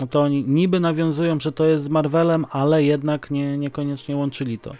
[0.00, 4.58] no to oni niby nawiązują, że to jest z Marvelem, ale jednak nie, niekoniecznie łączyli
[4.58, 4.72] to.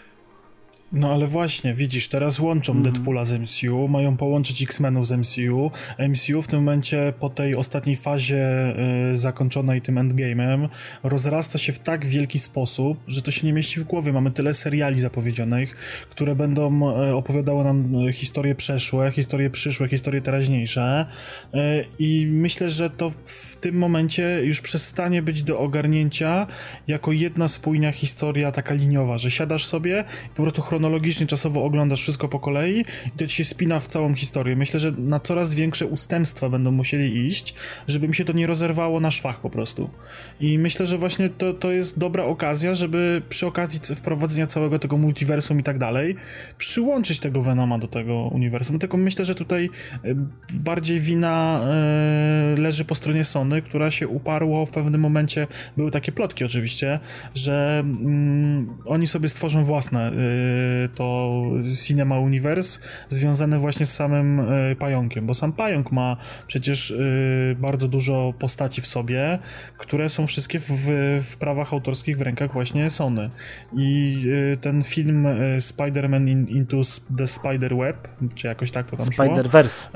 [0.91, 2.83] No ale właśnie, widzisz, teraz łączą mm.
[2.83, 5.71] Deadpoola z MCU, mają połączyć X-Menów z MCU.
[6.09, 8.73] MCU w tym momencie po tej ostatniej fazie
[9.13, 10.69] y, zakończonej tym endgame'em
[11.03, 14.13] rozrasta się w tak wielki sposób, że to się nie mieści w głowie.
[14.13, 15.75] Mamy tyle seriali zapowiedzianych,
[16.09, 21.05] które będą y, opowiadały nam y, historie przeszłe, historie przyszłe, historie teraźniejsze
[21.53, 21.57] y,
[21.99, 26.47] i myślę, że to w tym momencie już przestanie być do ogarnięcia
[26.87, 32.01] jako jedna spójna historia taka liniowa, że siadasz sobie i po prostu chronologicznie, czasowo oglądasz
[32.01, 34.55] wszystko po kolei i to ci się spina w całą historię.
[34.55, 37.55] Myślę, że na coraz większe ustępstwa będą musieli iść,
[37.87, 39.89] żeby mi się to nie rozerwało na szwach po prostu.
[40.39, 44.97] I myślę, że właśnie to, to jest dobra okazja, żeby przy okazji wprowadzenia całego tego
[44.97, 46.15] multiversum i tak dalej,
[46.57, 48.79] przyłączyć tego Venoma do tego uniwersum.
[48.79, 49.69] Tylko myślę, że tutaj
[50.05, 50.15] e,
[50.53, 56.11] bardziej wina e, leży po stronie Sony, która się uparło w pewnym momencie, były takie
[56.11, 56.99] plotki oczywiście,
[57.35, 60.13] że mm, oni sobie stworzą własne e,
[60.95, 61.41] to
[61.85, 62.79] Cinema Universe
[63.09, 66.95] związane właśnie z samym e, pająkiem, bo sam pająk ma przecież e,
[67.55, 69.39] bardzo dużo postaci w sobie,
[69.77, 70.71] które są wszystkie w,
[71.21, 73.29] w prawach autorskich w rękach właśnie Sony.
[73.73, 75.27] I e, ten film
[75.57, 76.81] Spider-Man in, Into
[77.17, 77.95] the Spider-Web,
[78.35, 79.89] czy jakoś tak to tam Spider-Verse.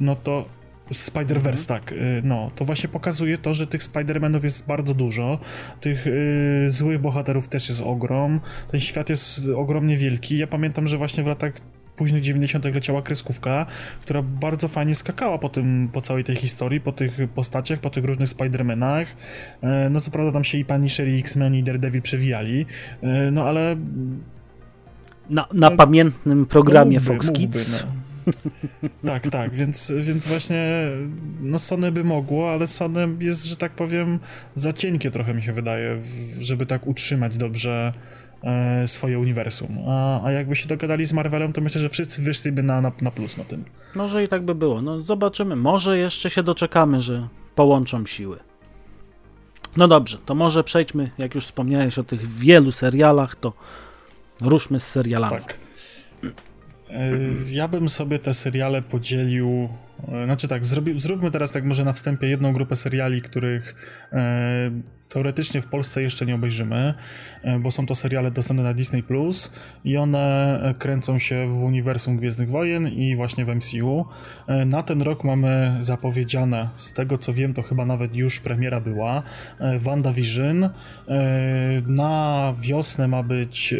[0.00, 0.61] No to
[0.92, 1.92] Spider-Verse, tak.
[1.92, 5.38] Y, no, to właśnie pokazuje to, że tych Spider-Manów jest bardzo dużo,
[5.80, 10.38] tych y, złych bohaterów też jest ogrom, ten świat jest ogromnie wielki.
[10.38, 11.52] Ja pamiętam, że właśnie w latach
[11.96, 12.64] późnych 90.
[12.64, 13.66] leciała kreskówka,
[14.02, 18.04] która bardzo fajnie skakała po tym, po całej tej historii, po tych postaciach, po tych
[18.04, 19.06] różnych Spider-Manach.
[19.62, 22.66] E, no co prawda tam się i Punisher, i X-Men, i Daredevil przewijali,
[23.02, 23.76] e, no ale...
[25.30, 27.84] Na, na no, pamiętnym programie mógłby, Fox mógłby, Kids.
[27.84, 28.01] No.
[29.06, 30.88] tak, tak, więc, więc właśnie
[31.40, 34.18] no Sony by mogło, ale Sony jest, że tak powiem,
[34.54, 36.02] za cienkie trochę mi się wydaje,
[36.40, 37.92] żeby tak utrzymać dobrze
[38.42, 39.78] e, swoje uniwersum.
[39.88, 43.10] A, a jakby się dogadali z Marvelem, to myślę, że wszyscy wyszliby na, na, na
[43.10, 43.64] plus na tym.
[43.94, 44.82] Może i tak by było.
[44.82, 45.56] No zobaczymy.
[45.56, 48.38] Może jeszcze się doczekamy, że połączą siły.
[49.76, 53.52] No dobrze, to może przejdźmy, jak już wspomniałeś o tych wielu serialach, to
[54.40, 55.36] ruszmy z serialami.
[55.36, 55.61] Tak.
[56.92, 57.10] E,
[57.52, 59.68] ja bym sobie te seriale podzielił.
[60.12, 63.74] E, znaczy tak, zrobi, zróbmy teraz tak może na wstępie jedną grupę seriali, których
[64.12, 64.70] e,
[65.12, 66.94] teoretycznie w Polsce jeszcze nie obejrzymy,
[67.42, 69.52] e, bo są to seriale dostępne na Disney Plus
[69.84, 74.06] i one kręcą się w uniwersum Gwiezdnych Wojen i właśnie w MCU.
[74.46, 78.80] E, na ten rok mamy zapowiedziane, z tego co wiem, to chyba nawet już premiera
[78.80, 79.22] była,
[79.58, 80.70] e, WandaVision.
[81.86, 83.74] Na wiosnę ma być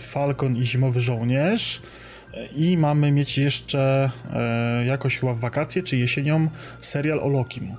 [0.00, 1.82] Falcon i Zimowy Żołnierz.
[2.56, 6.48] I mamy mieć jeszcze e, jakoś chyba w wakacje czy jesienią
[6.80, 7.74] serial o Lokim.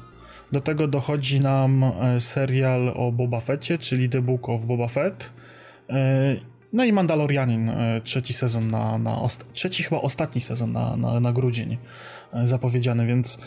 [0.51, 5.33] Do tego dochodzi nam e, serial o Boba Fetcie, czyli The Book of Boba Fett.
[5.89, 6.35] E,
[6.73, 7.71] no i Mandalorianin,
[8.03, 9.21] trzeci sezon na, na
[9.53, 11.77] trzeci chyba ostatni sezon na, na, na grudzień
[12.43, 13.39] zapowiedziany, więc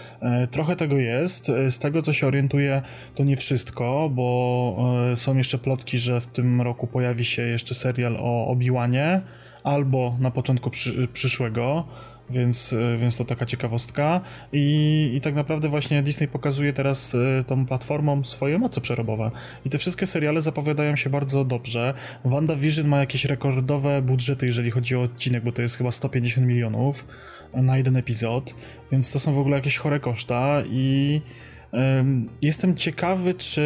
[0.50, 1.46] trochę tego jest.
[1.46, 2.82] Z tego co się orientuję,
[3.14, 8.16] to nie wszystko, bo są jeszcze plotki, że w tym roku pojawi się jeszcze serial
[8.20, 9.20] o Obi-Wanie
[9.68, 11.84] albo na początku przy, przyszłego
[12.30, 14.20] więc, e, więc to taka ciekawostka.
[14.52, 19.30] I, I tak naprawdę właśnie Disney pokazuje teraz e, tą platformą swoje moce przerobowe.
[19.66, 21.94] I te wszystkie seriale zapowiadają się bardzo dobrze.
[22.24, 27.06] WandaVision ma jakieś rekordowe budżety, jeżeli chodzi o odcinek, bo to jest chyba 150 milionów
[27.54, 28.54] na jeden epizod,
[28.92, 31.20] więc to są w ogóle jakieś chore koszta i
[32.42, 33.60] Jestem ciekawy, czy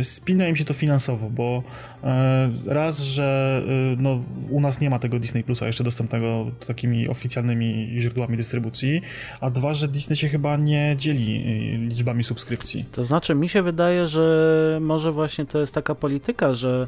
[0.00, 1.62] y, spina im się to finansowo, bo
[2.04, 3.62] e, raz, że
[3.94, 9.02] y, no, u nas nie ma tego Disney Plusa jeszcze dostępnego takimi oficjalnymi źródłami dystrybucji,
[9.40, 12.84] a dwa, że Disney się chyba nie dzieli y, liczbami subskrypcji.
[12.92, 16.86] To znaczy, mi się wydaje, że może właśnie to jest taka polityka, że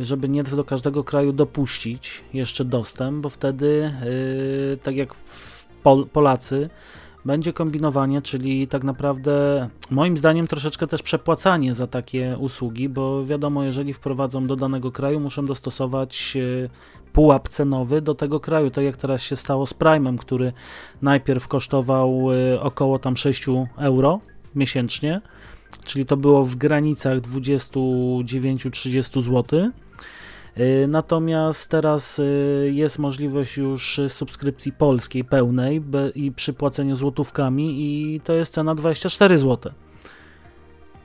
[0.00, 3.92] żeby nie do każdego kraju dopuścić jeszcze dostęp, bo wtedy,
[4.82, 5.14] tak jak
[5.82, 6.70] Pol Polacy,
[7.24, 13.64] będzie kombinowanie, czyli tak naprawdę moim zdaniem troszeczkę też przepłacanie za takie usługi, bo wiadomo,
[13.64, 16.40] jeżeli wprowadzą do danego kraju, muszą dostosować e,
[17.12, 20.52] pułap cenowy do tego kraju, tak jak teraz się stało z Prime'em, który
[21.02, 24.20] najpierw kosztował e, około tam 6 euro
[24.54, 25.20] miesięcznie,
[25.84, 29.70] czyli to było w granicach 29-30 zł
[30.88, 35.82] natomiast teraz y, jest możliwość już subskrypcji polskiej pełnej
[36.14, 39.72] i przy płaceniu złotówkami i to jest cena 24 zł.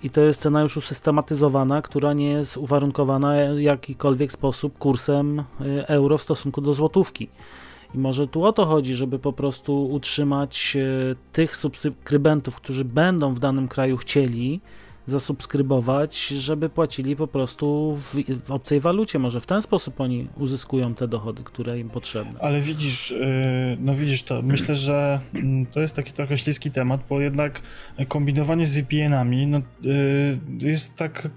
[0.03, 5.43] I to jest cena już usystematyzowana, która nie jest uwarunkowana w jakikolwiek sposób kursem y,
[5.87, 7.29] euro w stosunku do złotówki.
[7.95, 10.77] I może tu o to chodzi, żeby po prostu utrzymać
[11.33, 14.61] tych subskrybentów, którzy będą w danym kraju chcieli,
[15.07, 18.15] zasubskrybować, żeby płacili po prostu w,
[18.45, 19.19] w, obcej walucie.
[19.19, 22.39] Może w ten sposób oni uzyskują te dochody, które im potrzebne.
[22.39, 27.01] Ale widzisz, y, no widzisz to, myślę, że mm, to jest taki trochę śliski temat,
[27.09, 27.61] bo jednak
[28.07, 31.29] kombinowanie z VPN-ami no, y, jest tak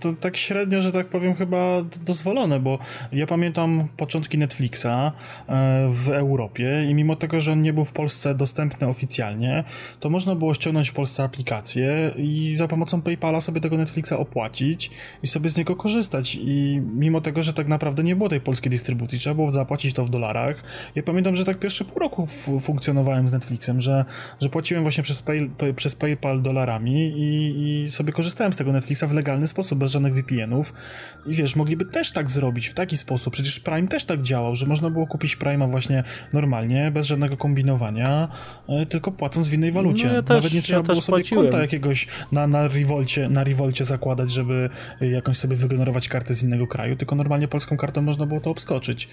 [0.00, 2.78] to tak średnio, że tak powiem, chyba dozwolone, bo
[3.12, 5.12] ja pamiętam początki Netflixa e,
[5.90, 9.64] w Europie i mimo tego, że on nie był w Polsce dostępny oficjalnie,
[10.00, 14.90] to można było ściągnąć w Polsce aplikację i za pomocą PayPala sobie tego Netflixa opłacić
[15.22, 16.38] i sobie z niego korzystać.
[16.40, 20.04] I mimo tego, że tak naprawdę nie było tej polskiej dystrybucji, trzeba było zapłacić to
[20.04, 20.62] w dolarach.
[20.94, 22.26] Ja pamiętam, że tak pierwsze pół roku
[22.60, 24.04] funkcjonowałem z Netflixem, że,
[24.40, 29.04] że płaciłem właśnie przez, pay, przez PayPal dolarami i, i sobie korzystałem z tego Netflixa
[29.04, 30.72] w legalny sposób bez żadnych VPN-ów.
[31.26, 33.32] I wiesz, mogliby też tak zrobić, w taki sposób.
[33.32, 38.28] Przecież Prime też tak działał, że można było kupić Prime'a właśnie normalnie, bez żadnego kombinowania,
[38.68, 40.06] e, tylko płacąc w innej walucie.
[40.06, 41.44] No ja też, Nawet nie trzeba ja było sobie płaciłem.
[41.44, 46.66] konta jakiegoś na, na, Revolcie, na Revolcie zakładać, żeby jakąś sobie wygenerować kartę z innego
[46.66, 49.08] kraju, tylko normalnie polską kartą można było to obskoczyć.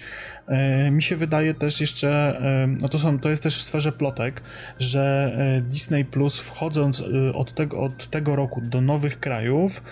[0.46, 3.92] E, mi się wydaje też jeszcze, e, no to, są, to jest też w sferze
[3.92, 4.42] plotek,
[4.78, 5.32] że
[5.68, 9.82] Disney Plus wchodząc od tego, od tego roku do nowych krajów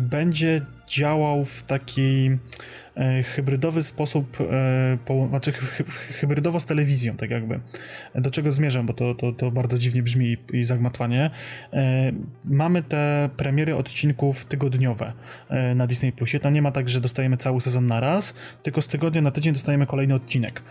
[0.00, 2.38] będzie działał w takiej
[3.24, 5.52] hybrydowy sposób, e, znaczy
[6.20, 7.60] hybrydowo z telewizją, tak jakby.
[8.14, 11.30] Do czego zmierzam, bo to, to, to bardzo dziwnie brzmi i zagmatwanie.
[11.72, 12.12] E,
[12.44, 15.12] mamy te premiery odcinków tygodniowe
[15.74, 16.40] na Disney Plusie.
[16.40, 19.52] Tam nie ma tak, że dostajemy cały sezon na raz, tylko z tygodnia na tydzień
[19.52, 20.62] dostajemy kolejny odcinek.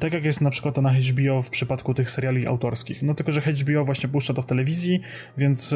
[0.00, 3.02] Tak jak jest na przykład to na HBO w przypadku tych seriali autorskich.
[3.02, 5.00] No tylko, że HBO właśnie puszcza to w telewizji,
[5.38, 5.74] więc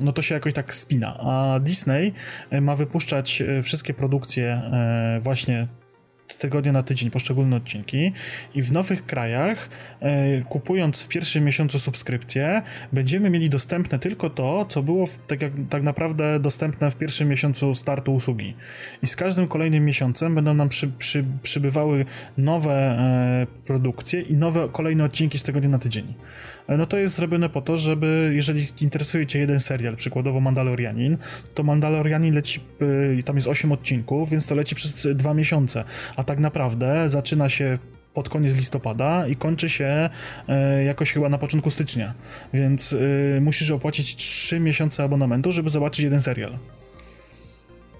[0.00, 1.18] no to się jakoś tak spina.
[1.20, 2.12] A Disney
[2.60, 4.62] ma wypuszczać wszystkie produkcje
[5.20, 5.66] właśnie
[6.38, 8.12] tygodnia na tydzień poszczególne odcinki
[8.54, 9.68] i w nowych krajach
[10.00, 12.62] e, kupując w pierwszym miesiącu subskrypcję
[12.92, 17.28] będziemy mieli dostępne tylko to, co było w, tak, jak, tak naprawdę dostępne w pierwszym
[17.28, 18.54] miesiącu startu usługi.
[19.02, 22.04] I z każdym kolejnym miesiącem będą nam przy, przy, przybywały
[22.38, 26.14] nowe e, produkcje i nowe kolejne odcinki z tygodnia na tydzień.
[26.68, 31.18] No to jest zrobione po to, żeby jeżeli interesuje cię jeden serial, przykładowo Mandalorianin,
[31.54, 32.60] to Mandalorianin leci,
[33.18, 35.84] e, tam jest 8 odcinków, więc to leci przez dwa miesiące,
[36.16, 37.78] a tak naprawdę zaczyna się
[38.14, 40.10] pod koniec listopada i kończy się
[40.48, 42.14] e, jakoś chyba na początku stycznia,
[42.54, 42.96] więc
[43.40, 46.58] musisz opłacić 3 miesiące abonamentu, żeby zobaczyć jeden serial.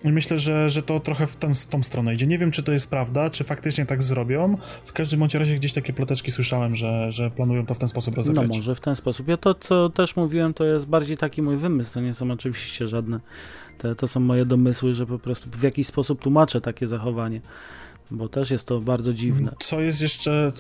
[0.05, 2.27] I myślę, że, że to trochę w, tą, w tą stronę idzie.
[2.27, 4.57] Nie wiem, czy to jest prawda, czy faktycznie tak zrobią.
[4.85, 8.17] W każdym bądź razie gdzieś takie ploteczki słyszałem, że, że planują to w ten sposób
[8.17, 8.49] rozegrać.
[8.49, 9.29] No może w ten sposób.
[9.29, 11.95] Ja to, co też mówiłem, to jest bardziej taki mój wymysł.
[11.95, 13.21] To nie są oczywiście żadne.
[13.79, 17.41] Te, to są moje domysły, że po prostu w jakiś sposób tłumaczę takie zachowanie.
[18.11, 19.55] Bo też jest to bardzo dziwne.
[19.61, 20.53] Co jest jeszcze,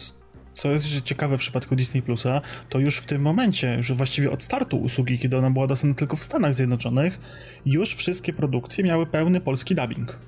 [0.54, 4.42] co jest ciekawe w przypadku Disney Plusa, to już w tym momencie, już właściwie od
[4.42, 7.20] startu usługi, kiedy ona była dostępna tylko w Stanach Zjednoczonych,
[7.66, 10.18] już wszystkie produkcje miały pełny polski dubbing.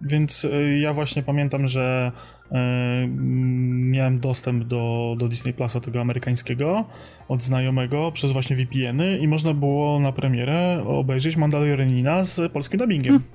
[0.00, 2.12] Więc y, ja właśnie pamiętam, że
[2.46, 2.54] y,
[3.90, 6.84] miałem dostęp do, do Disney Plusa tego amerykańskiego
[7.28, 13.12] od znajomego przez właśnie VPN-y i można było na premierę obejrzeć Mandalorianina z polskim dubbingiem.
[13.12, 13.28] Hmm.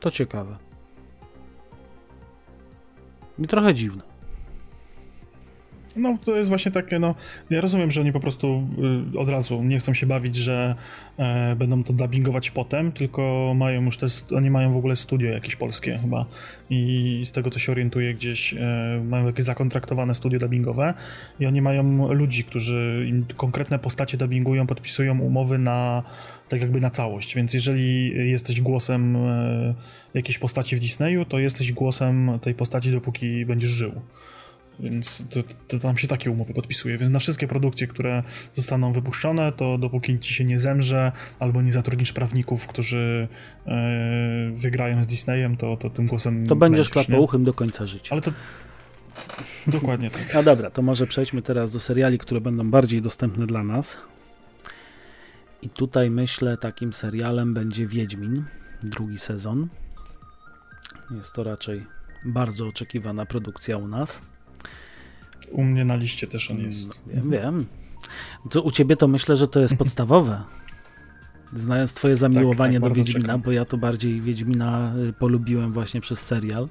[0.00, 0.69] To ciekawe.
[3.40, 4.09] I trochę dziwne.
[6.00, 7.14] No, to jest właśnie takie, no,
[7.50, 8.68] ja rozumiem, że oni po prostu
[9.14, 10.74] y, od razu nie chcą się bawić, że
[11.18, 15.56] e, będą to dubbingować potem, tylko mają już te, oni mają w ogóle studio jakieś
[15.56, 16.26] polskie chyba
[16.70, 20.94] i z tego, co się orientuje gdzieś, e, mają jakieś zakontraktowane studio dubbingowe
[21.40, 26.02] i oni mają ludzi, którzy konkretne postacie dubbingują, podpisują umowy na,
[26.48, 29.74] tak jakby na całość, więc jeżeli jesteś głosem e,
[30.14, 33.92] jakiejś postaci w Disneyu, to jesteś głosem tej postaci, dopóki będziesz żył.
[34.80, 36.98] Więc to, to, tam się takie umowy podpisuje.
[36.98, 38.22] Więc na wszystkie produkcje, które
[38.54, 43.28] zostaną wypuszczone, to dopóki ci się nie zemrze albo nie zatrudnisz prawników, którzy
[43.66, 43.72] yy,
[44.52, 46.46] wygrają z Disneyem, to, to tym głosem.
[46.46, 48.12] To będziesz klapouchym do końca życia.
[48.12, 48.32] Ale to.
[49.66, 50.34] Dokładnie tak.
[50.34, 53.96] No dobra, to może przejdźmy teraz do seriali, które będą bardziej dostępne dla nas.
[55.62, 58.44] I tutaj myślę, takim serialem będzie Wiedźmin,
[58.82, 59.68] drugi sezon.
[61.10, 61.86] Jest to raczej
[62.24, 64.20] bardzo oczekiwana produkcja u nas.
[65.50, 67.02] U mnie na liście też on jest.
[67.06, 67.66] Wiem, wiem.
[68.50, 70.42] To u ciebie to myślę, że to jest podstawowe.
[71.56, 73.42] Znając twoje zamiłowanie tak, tak, do Wiedźmina, czekam.
[73.42, 76.68] bo ja to bardziej Wiedźmina y, polubiłem właśnie przez serial,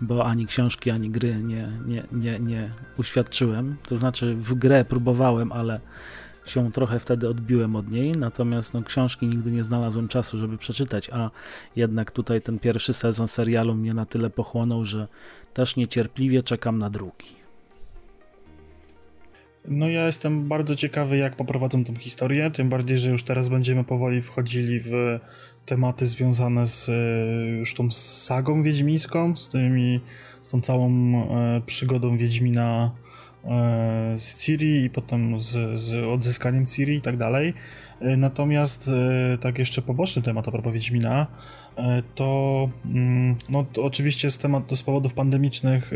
[0.00, 3.76] bo ani książki, ani gry nie, nie, nie, nie uświadczyłem.
[3.88, 5.80] To znaczy w grę próbowałem, ale
[6.44, 11.10] się trochę wtedy odbiłem od niej, natomiast no, książki nigdy nie znalazłem czasu, żeby przeczytać,
[11.10, 11.30] a
[11.76, 15.08] jednak tutaj ten pierwszy sezon serialu mnie na tyle pochłonął, że
[15.54, 17.43] też niecierpliwie czekam na drugi.
[19.68, 23.84] No ja jestem bardzo ciekawy, jak poprowadzą tą historię, tym bardziej, że już teraz będziemy
[23.84, 25.18] powoli wchodzili w
[25.66, 30.00] tematy związane z e, już tą sagą wiedźmińską, z tymi,
[30.40, 32.90] z tą całą e, przygodą Wiedźmina
[33.44, 33.48] e,
[34.18, 37.54] z Ciri i potem z, z odzyskaniem Ciri i tak dalej.
[38.16, 38.90] Natomiast
[39.40, 41.26] tak jeszcze poboczny temat a propos Wiedźmina,
[42.14, 45.90] to, mm, no, to oczywiście z, temat, z powodów pandemicznych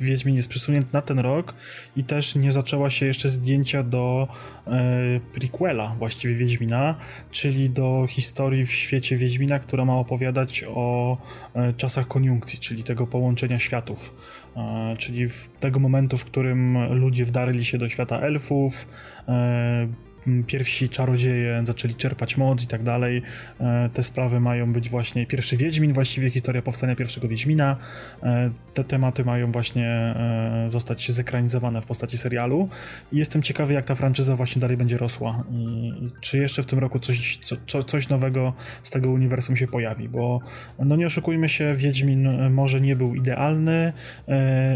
[0.00, 1.54] Wiedźmin jest przesunięty na ten rok
[1.96, 4.28] i też nie zaczęła się jeszcze zdjęcia do
[4.66, 6.94] e, prequela właściwie Wiedźmina,
[7.30, 11.18] czyli do historii w świecie Wiedźmina, która ma opowiadać o
[11.54, 14.14] e, czasach koniunkcji, czyli tego połączenia światów,
[14.56, 15.26] e, czyli
[15.60, 18.86] tego momentu, w którym ludzie wdarli się do świata elfów,
[19.28, 20.05] e,
[20.46, 23.22] pierwsi czarodzieje zaczęli czerpać moc i tak dalej.
[23.60, 27.76] E, te sprawy mają być właśnie pierwszy Wiedźmin, właściwie historia powstania pierwszego Wiedźmina.
[28.22, 32.68] E, te tematy mają właśnie e, zostać zekranizowane w postaci serialu.
[33.12, 35.44] I jestem ciekawy, jak ta franczyza właśnie dalej będzie rosła.
[35.50, 40.08] I czy jeszcze w tym roku coś, co, coś nowego z tego uniwersum się pojawi,
[40.08, 40.40] bo
[40.78, 43.92] no nie oszukujmy się, Wiedźmin może nie był idealny,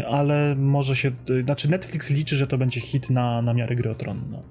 [0.09, 1.11] ale może się,
[1.45, 4.21] znaczy Netflix liczy, że to będzie hit na, na miarę gry o tron.
[4.31, 4.43] No.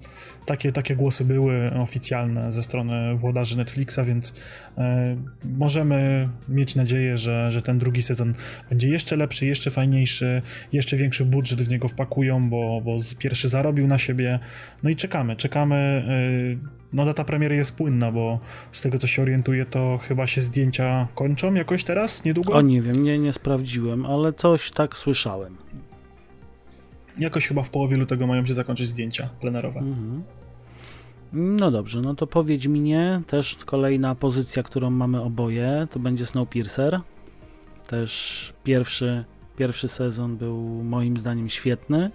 [0.46, 4.34] Takie, takie głosy były oficjalne ze strony włodarzy Netflixa, więc
[4.78, 8.34] e, możemy mieć nadzieję, że, że ten drugi sezon
[8.68, 13.86] będzie jeszcze lepszy, jeszcze fajniejszy, jeszcze większy budżet w niego wpakują, bo, bo pierwszy zarobił
[13.86, 14.38] na siebie.
[14.82, 15.76] No i czekamy, czekamy.
[15.76, 18.40] E, no data premiery jest płynna, bo
[18.72, 22.52] z tego co się orientuję, to chyba się zdjęcia kończą jakoś teraz, niedługo?
[22.52, 25.56] O nie wiem, nie, nie sprawdziłem, ale coś tak słyszałem.
[27.18, 29.80] Jakoś chyba w połowie lutego mają się zakończyć zdjęcia plenerowe.
[29.80, 30.22] Mhm.
[31.32, 33.22] No dobrze, no to powiedz mi nie.
[33.26, 37.00] Też kolejna pozycja, którą mamy oboje, to będzie Snowpiercer.
[37.86, 39.24] Też pierwszy,
[39.56, 42.10] pierwszy sezon był moim zdaniem świetny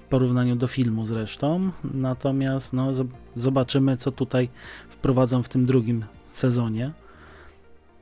[0.00, 1.70] w porównaniu do filmu zresztą.
[1.94, 2.92] Natomiast no,
[3.36, 4.48] zobaczymy, co tutaj
[4.88, 6.92] wprowadzą w tym drugim sezonie.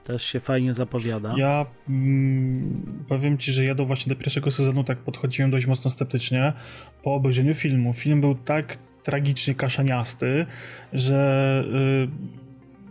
[0.05, 1.35] Też się fajnie zapowiada.
[1.37, 5.91] Ja mm, powiem ci, że ja do właśnie do pierwszego sezonu tak podchodziłem dość mocno
[5.91, 6.53] sceptycznie
[7.03, 7.93] po obejrzeniu filmu.
[7.93, 10.47] Film był tak tragicznie kaszaniasty,
[10.93, 11.65] że
[12.07, 12.41] y,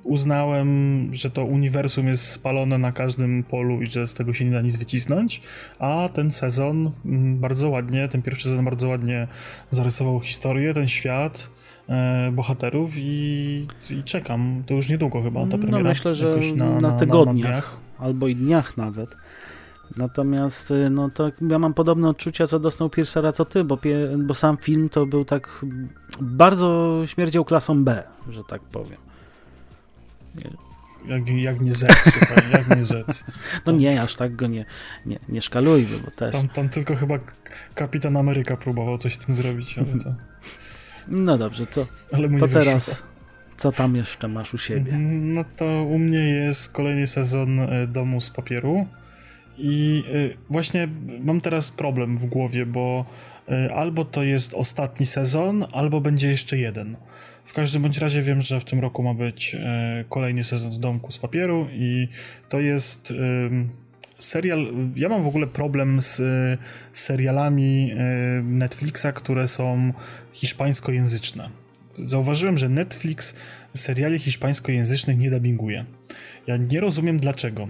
[0.03, 4.51] uznałem, że to uniwersum jest spalone na każdym polu i że z tego się nie
[4.51, 5.41] da nic wycisnąć,
[5.79, 9.27] a ten sezon mm, bardzo ładnie, ten pierwszy sezon bardzo ładnie
[9.71, 11.49] zarysował historię, ten świat,
[11.89, 14.63] e, bohaterów i, i, czekam.
[14.65, 15.83] To już niedługo chyba ta no, premiera.
[15.83, 19.09] No myślę, że na, na, na tygodniach na albo i dniach nawet.
[19.97, 23.77] Natomiast y, no to ja mam podobne odczucia co do Snowpiercera co ty, bo,
[24.17, 25.65] bo sam film to był tak
[26.21, 28.97] bardzo śmierdział klasą B, że tak powiem.
[31.07, 33.23] jak, jak nie Z, słuchaj, jak nie Z.
[33.65, 34.65] No nie, aż tak go nie,
[35.05, 36.31] nie, nie szkalujmy, bo też...
[36.31, 37.19] Tam, tam tylko chyba
[37.75, 40.15] Kapitan Ameryka próbował coś z tym zrobić, ale to...
[41.07, 41.87] No dobrze, to,
[42.39, 43.03] to teraz
[43.59, 44.97] co tam jeszcze masz u siebie?
[45.21, 48.87] No to u mnie jest kolejny sezon e, Domu z papieru
[49.59, 50.87] i e, właśnie
[51.19, 53.05] mam teraz problem w głowie, bo
[53.49, 56.97] e, albo to jest ostatni sezon, albo będzie jeszcze jeden.
[57.45, 59.55] W każdym bądź razie wiem, że w tym roku ma być
[60.09, 62.07] kolejny sezon z Domku z papieru i
[62.49, 63.13] to jest
[64.19, 64.67] serial.
[64.95, 66.21] Ja mam w ogóle problem z
[66.93, 67.93] serialami
[68.43, 69.93] Netflixa, które są
[70.31, 71.49] hiszpańskojęzyczne
[72.05, 73.35] zauważyłem, że Netflix
[73.75, 75.85] seriali hiszpańskojęzycznych nie dubbinguje.
[76.49, 77.67] Ja nie rozumiem dlaczego.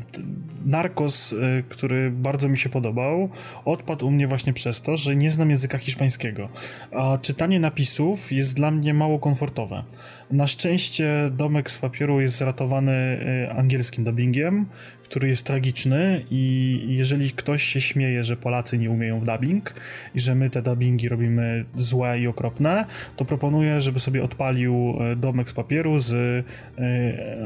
[0.65, 3.29] Narcos, y, który bardzo mi się podobał,
[3.65, 6.49] odpadł u mnie właśnie przez to, że nie znam języka hiszpańskiego,
[6.91, 9.83] a czytanie napisów jest dla mnie mało komfortowe.
[10.31, 14.65] Na szczęście Domek z papieru jest ratowany y, angielskim dubbingiem,
[15.03, 19.73] który jest tragiczny i jeżeli ktoś się śmieje, że Polacy nie umieją w dubbing
[20.15, 25.15] i że my te dubbingi robimy złe i okropne, to proponuję, żeby sobie odpalił e,
[25.15, 26.43] domek z papieru z e,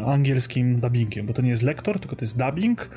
[0.06, 2.90] angielskim dubbingiem, bo to nie jest lektor, tylko to jest dubbing.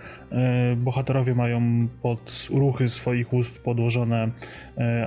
[0.77, 4.31] Bohaterowie mają pod ruchy swoich ust podłożone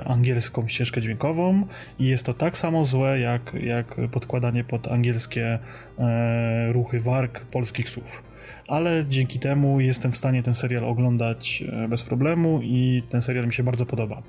[0.04, 1.66] angielską ścieżkę dźwiękową
[1.98, 5.58] i jest to tak samo złe, jak, jak podkładanie pod angielskie
[6.72, 8.22] ruchy warg polskich słów
[8.70, 13.46] ale dzięki temu jestem w stanie ten serial oglądać e, bez problemu i ten serial
[13.46, 14.22] mi się bardzo podoba.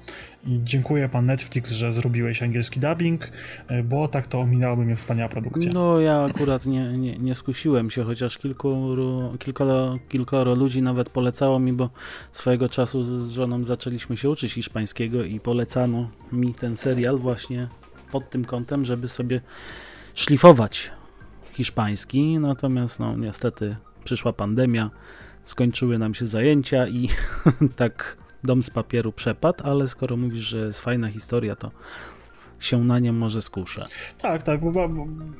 [0.48, 3.32] I dziękuję pan Netflix, że zrobiłeś angielski dubbing,
[3.68, 5.74] e, bo tak to ominęłaby mnie wspaniała produkcja.
[5.74, 8.96] No ja akurat nie, nie, nie skusiłem się, chociaż kilku,
[9.40, 11.90] kilkoro, kilkoro ludzi nawet polecało mi, bo
[12.32, 17.68] swojego czasu z żoną zaczęliśmy się uczyć hiszpańskiego i polecano mi ten serial właśnie
[18.12, 19.42] pod tym kątem, żeby sobie
[20.14, 20.92] szlifować
[21.54, 24.90] hiszpański, natomiast no niestety przyszła pandemia,
[25.44, 27.10] skończyły nam się zajęcia i
[27.76, 31.72] tak dom z papieru przepadł, ale skoro mówisz, że jest fajna historia, to
[32.62, 33.86] się na nie może skuszę.
[34.18, 34.90] Tak, tak, ba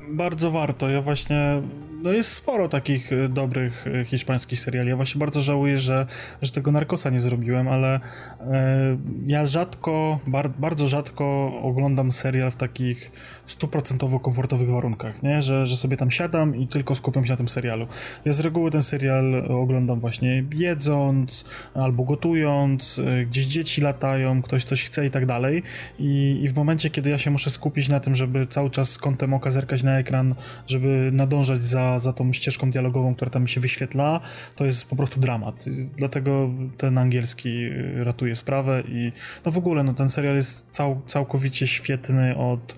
[0.08, 0.90] bardzo warto.
[0.90, 1.62] Ja właśnie,
[2.02, 4.88] no jest sporo takich e, dobrych e, hiszpańskich seriali.
[4.88, 6.06] Ja właśnie bardzo żałuję, że,
[6.42, 8.00] że tego Narkosa nie zrobiłem, ale
[8.40, 13.10] e, ja rzadko, bar bardzo rzadko oglądam serial w takich
[13.46, 15.42] stuprocentowo komfortowych warunkach, nie?
[15.42, 17.86] Że, że sobie tam siadam i tylko skupiam się na tym serialu.
[18.24, 21.44] Ja z reguły ten serial oglądam właśnie jedząc
[21.74, 25.62] albo gotując, gdzieś dzieci latają, ktoś coś chce i tak dalej.
[25.98, 28.98] I, i w momencie, kiedy ja się muszę skupić na tym, żeby cały czas z
[28.98, 30.34] kątem oka zerkać na ekran,
[30.66, 34.20] żeby nadążać za, za tą ścieżką dialogową, która tam się wyświetla,
[34.56, 35.64] to jest po prostu dramat.
[35.96, 39.12] Dlatego ten angielski ratuje sprawę i
[39.44, 42.76] no w ogóle no ten serial jest cał, całkowicie świetny od,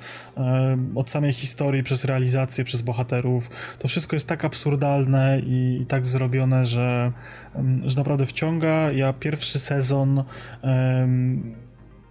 [0.95, 3.51] od samej historii, przez realizację, przez bohaterów.
[3.78, 7.12] To wszystko jest tak absurdalne i, i tak zrobione, że,
[7.85, 8.91] że naprawdę wciąga.
[8.93, 10.24] Ja pierwszy sezon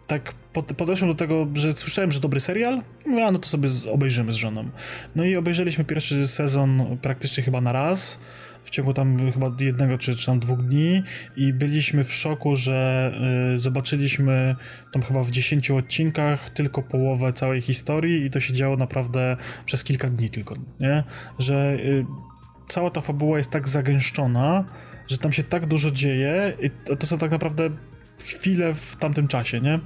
[0.08, 0.34] tak
[0.78, 4.32] podeszłem do tego, że słyszałem, że dobry serial i mówię, a no to sobie obejrzymy
[4.32, 4.70] z żoną.
[5.16, 8.20] No i obejrzeliśmy pierwszy sezon praktycznie chyba na raz,
[8.64, 11.04] w ciągu tam chyba jednego czy, czy tam dwóch dni
[11.38, 13.12] i byliśmy w szoku, że
[13.56, 14.56] y, zobaczyliśmy
[14.92, 19.84] tam chyba w dziesięciu odcinkach tylko połowę całej historii i to się działo naprawdę przez
[19.84, 21.04] kilka dni tylko, nie?
[21.40, 22.06] Że y,
[22.68, 24.66] cała ta fabuła jest tak zagęszczona,
[25.08, 27.70] że tam się tak dużo dzieje i to, to są tak naprawdę
[28.20, 29.80] chwile w tamtym czasie, nie?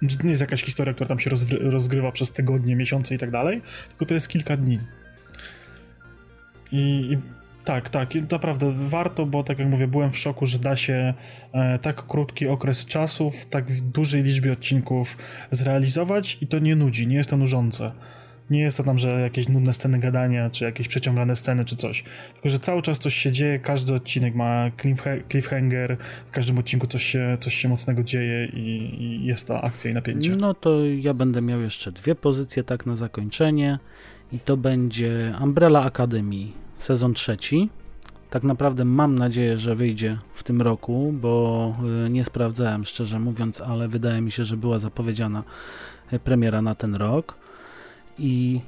[0.00, 1.30] To nie jest jakaś historia, która tam się
[1.60, 4.78] rozgrywa przez tygodnie, miesiące i tak dalej, tylko to jest kilka dni.
[6.72, 6.78] I,
[7.12, 7.18] i
[7.64, 11.14] tak, tak, naprawdę warto, bo tak jak mówię, byłem w szoku, że da się
[11.52, 15.16] e, tak krótki okres czasu w tak dużej liczbie odcinków
[15.50, 17.92] zrealizować i to nie nudzi, nie jest to nużące.
[18.50, 22.04] Nie jest to tam, że jakieś nudne sceny gadania, czy jakieś przeciągane sceny, czy coś.
[22.32, 24.70] Tylko, że cały czas coś się dzieje, każdy odcinek ma
[25.30, 25.96] cliffhanger,
[26.26, 29.94] w każdym odcinku coś się, coś się mocnego dzieje i, i jest ta akcja i
[29.94, 30.36] napięcie.
[30.36, 33.78] No to ja będę miał jeszcze dwie pozycje tak na zakończenie
[34.32, 36.46] i to będzie Umbrella Academy
[36.78, 37.70] sezon trzeci.
[38.30, 41.74] Tak naprawdę mam nadzieję, że wyjdzie w tym roku, bo
[42.06, 45.42] y, nie sprawdzałem szczerze mówiąc, ale wydaje mi się, że była zapowiedziana
[46.12, 47.39] y, premiera na ten rok
[48.20, 48.60] i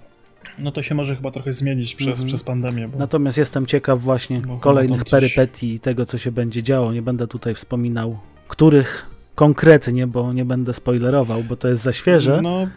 [0.58, 2.26] no to się może chyba trochę zmienić przez, mm.
[2.28, 2.88] przez pandemię.
[2.88, 2.98] Bo...
[2.98, 5.10] Natomiast jestem ciekaw właśnie kolejnych coś...
[5.10, 6.92] perypetii i tego, co się będzie działo.
[6.92, 12.42] Nie będę tutaj wspominał, których konkretnie, bo nie będę spoilerował, bo to jest za świeże.
[12.42, 12.68] No,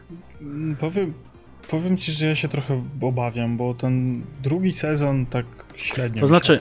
[0.80, 1.14] powiem,
[1.68, 5.45] powiem ci, że ja się trochę obawiam, bo ten drugi sezon tak
[5.76, 6.22] średnio.
[6.22, 6.59] To znaczy,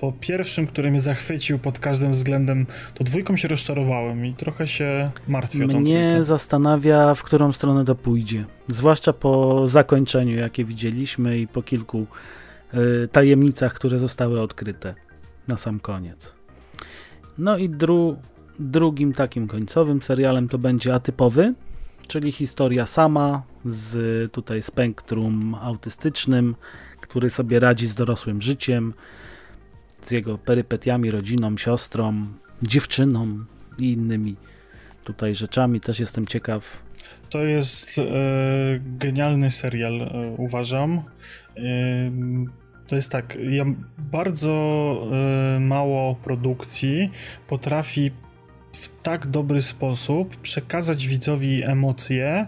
[0.00, 5.10] po pierwszym, który mnie zachwycił pod każdym względem, to dwójką się rozczarowałem i trochę się
[5.28, 5.66] martwię.
[5.66, 8.44] Mnie zastanawia, w którą stronę to pójdzie.
[8.68, 12.06] Zwłaszcza po zakończeniu, jakie widzieliśmy i po kilku
[12.74, 14.94] y, tajemnicach, które zostały odkryte
[15.48, 16.34] na sam koniec.
[17.38, 18.16] No i dru,
[18.58, 21.54] drugim takim końcowym serialem to będzie Atypowy,
[22.06, 26.54] czyli historia sama z tutaj spektrum autystycznym,
[27.00, 28.94] który sobie radzi z dorosłym życiem,
[30.02, 32.22] z jego perypetiami, rodziną, siostrą,
[32.62, 33.44] dziewczyną
[33.78, 34.36] i innymi
[35.04, 35.80] tutaj rzeczami.
[35.80, 36.82] Też jestem ciekaw.
[37.30, 38.02] To jest e,
[38.80, 41.02] genialny serial, e, uważam.
[41.56, 41.62] E,
[42.86, 43.64] to jest tak, ja
[43.98, 44.50] bardzo
[45.56, 47.10] e, mało produkcji
[47.48, 48.10] potrafi
[48.74, 52.46] w tak dobry sposób przekazać widzowi emocje,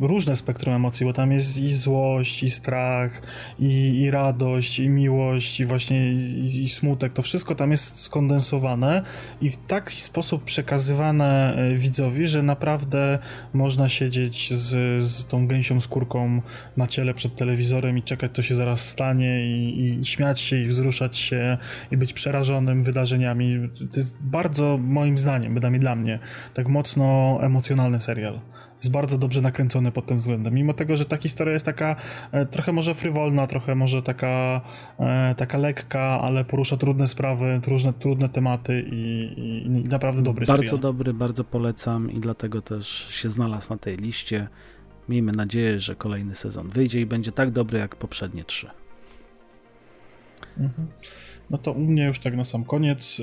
[0.00, 3.22] różne spektrum emocji, bo tam jest i złość, i strach,
[3.58, 7.12] i, i radość, i miłość, i właśnie i, i, smutek.
[7.12, 9.02] To wszystko tam jest skondensowane
[9.40, 13.18] i w taki sposób przekazywane e, widzowi, że naprawdę
[13.52, 16.42] można siedzieć z, z tą gęsią skórką
[16.76, 20.66] na ciele przed telewizorem i czekać, co się zaraz stanie, i, i śmiać się, i
[20.66, 21.58] wzruszać się,
[21.90, 23.68] i być przerażonym wydarzeniami.
[23.92, 26.18] To jest bardzo, moim zdaniem, bynajmniej dla mnie,
[26.54, 28.40] tak mocno emocjonalny serial
[28.78, 30.54] jest bardzo dobrze nakręcony pod tym względem.
[30.54, 31.96] Mimo tego, że ta historia jest taka
[32.32, 34.60] e, trochę może frywolna, trochę może taka,
[34.98, 38.94] e, taka lekka, ale porusza trudne sprawy, trudne, trudne tematy i,
[39.36, 40.80] i, i naprawdę dobry Bardzo serial.
[40.80, 44.48] dobry, bardzo polecam i dlatego też się znalazł na tej liście.
[45.08, 48.70] Miejmy nadzieję, że kolejny sezon wyjdzie i będzie tak dobry jak poprzednie trzy.
[50.58, 50.88] Mhm.
[51.50, 53.22] No to u mnie już tak na sam koniec.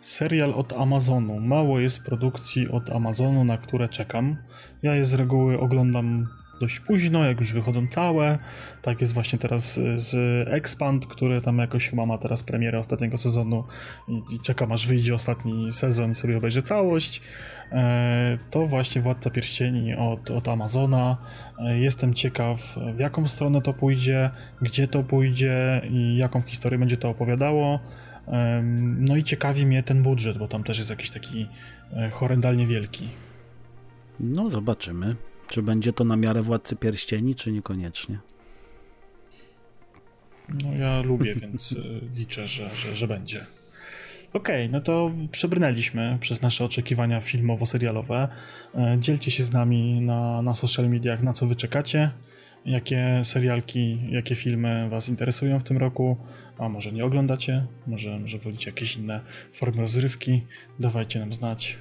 [0.00, 1.40] Serial od Amazonu.
[1.40, 4.36] Mało jest produkcji od Amazonu, na które czekam.
[4.82, 6.28] Ja je z reguły oglądam
[6.60, 8.38] dość późno, jak już wychodzą całe.
[8.82, 10.14] Tak jest właśnie teraz z
[10.48, 13.64] Expand, który tam jakoś chyba ma teraz premierę ostatniego sezonu
[14.08, 17.22] i, i czekam aż wyjdzie ostatni sezon i sobie obejrzę całość.
[17.72, 21.16] E, to właśnie Władca Pierścieni od, od Amazona.
[21.58, 24.30] E, jestem ciekaw, w jaką stronę to pójdzie,
[24.62, 27.80] gdzie to pójdzie i jaką historię będzie to opowiadało.
[28.98, 31.48] No i ciekawi mnie ten budżet, bo tam też jest jakiś taki
[31.92, 33.08] e, horrendalnie wielki.
[34.20, 35.16] No, zobaczymy.
[35.48, 38.18] Czy będzie to na miarę Władcy Pierścieni, czy niekoniecznie?
[40.64, 43.46] No, ja lubię, więc e, liczę, że, że, że będzie.
[44.32, 48.28] Okej, okay, no to przebrnęliśmy przez nasze oczekiwania filmowo-serialowe.
[48.74, 52.10] E, dzielcie się z nami na, na social mediach, na co wy czekacie
[52.64, 56.16] jakie serialki, jakie filmy Was interesują w tym roku,
[56.58, 59.20] a może nie oglądacie, może, może wolicie jakieś inne
[59.52, 60.44] formy rozrywki,
[60.78, 61.78] dawajcie nam znać.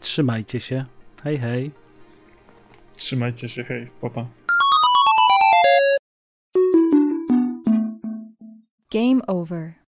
[0.00, 0.84] Trzymajcie się.
[1.22, 1.70] Hej, hej.
[2.96, 4.26] Trzymajcie się, hej, papa.
[8.92, 9.83] Game over.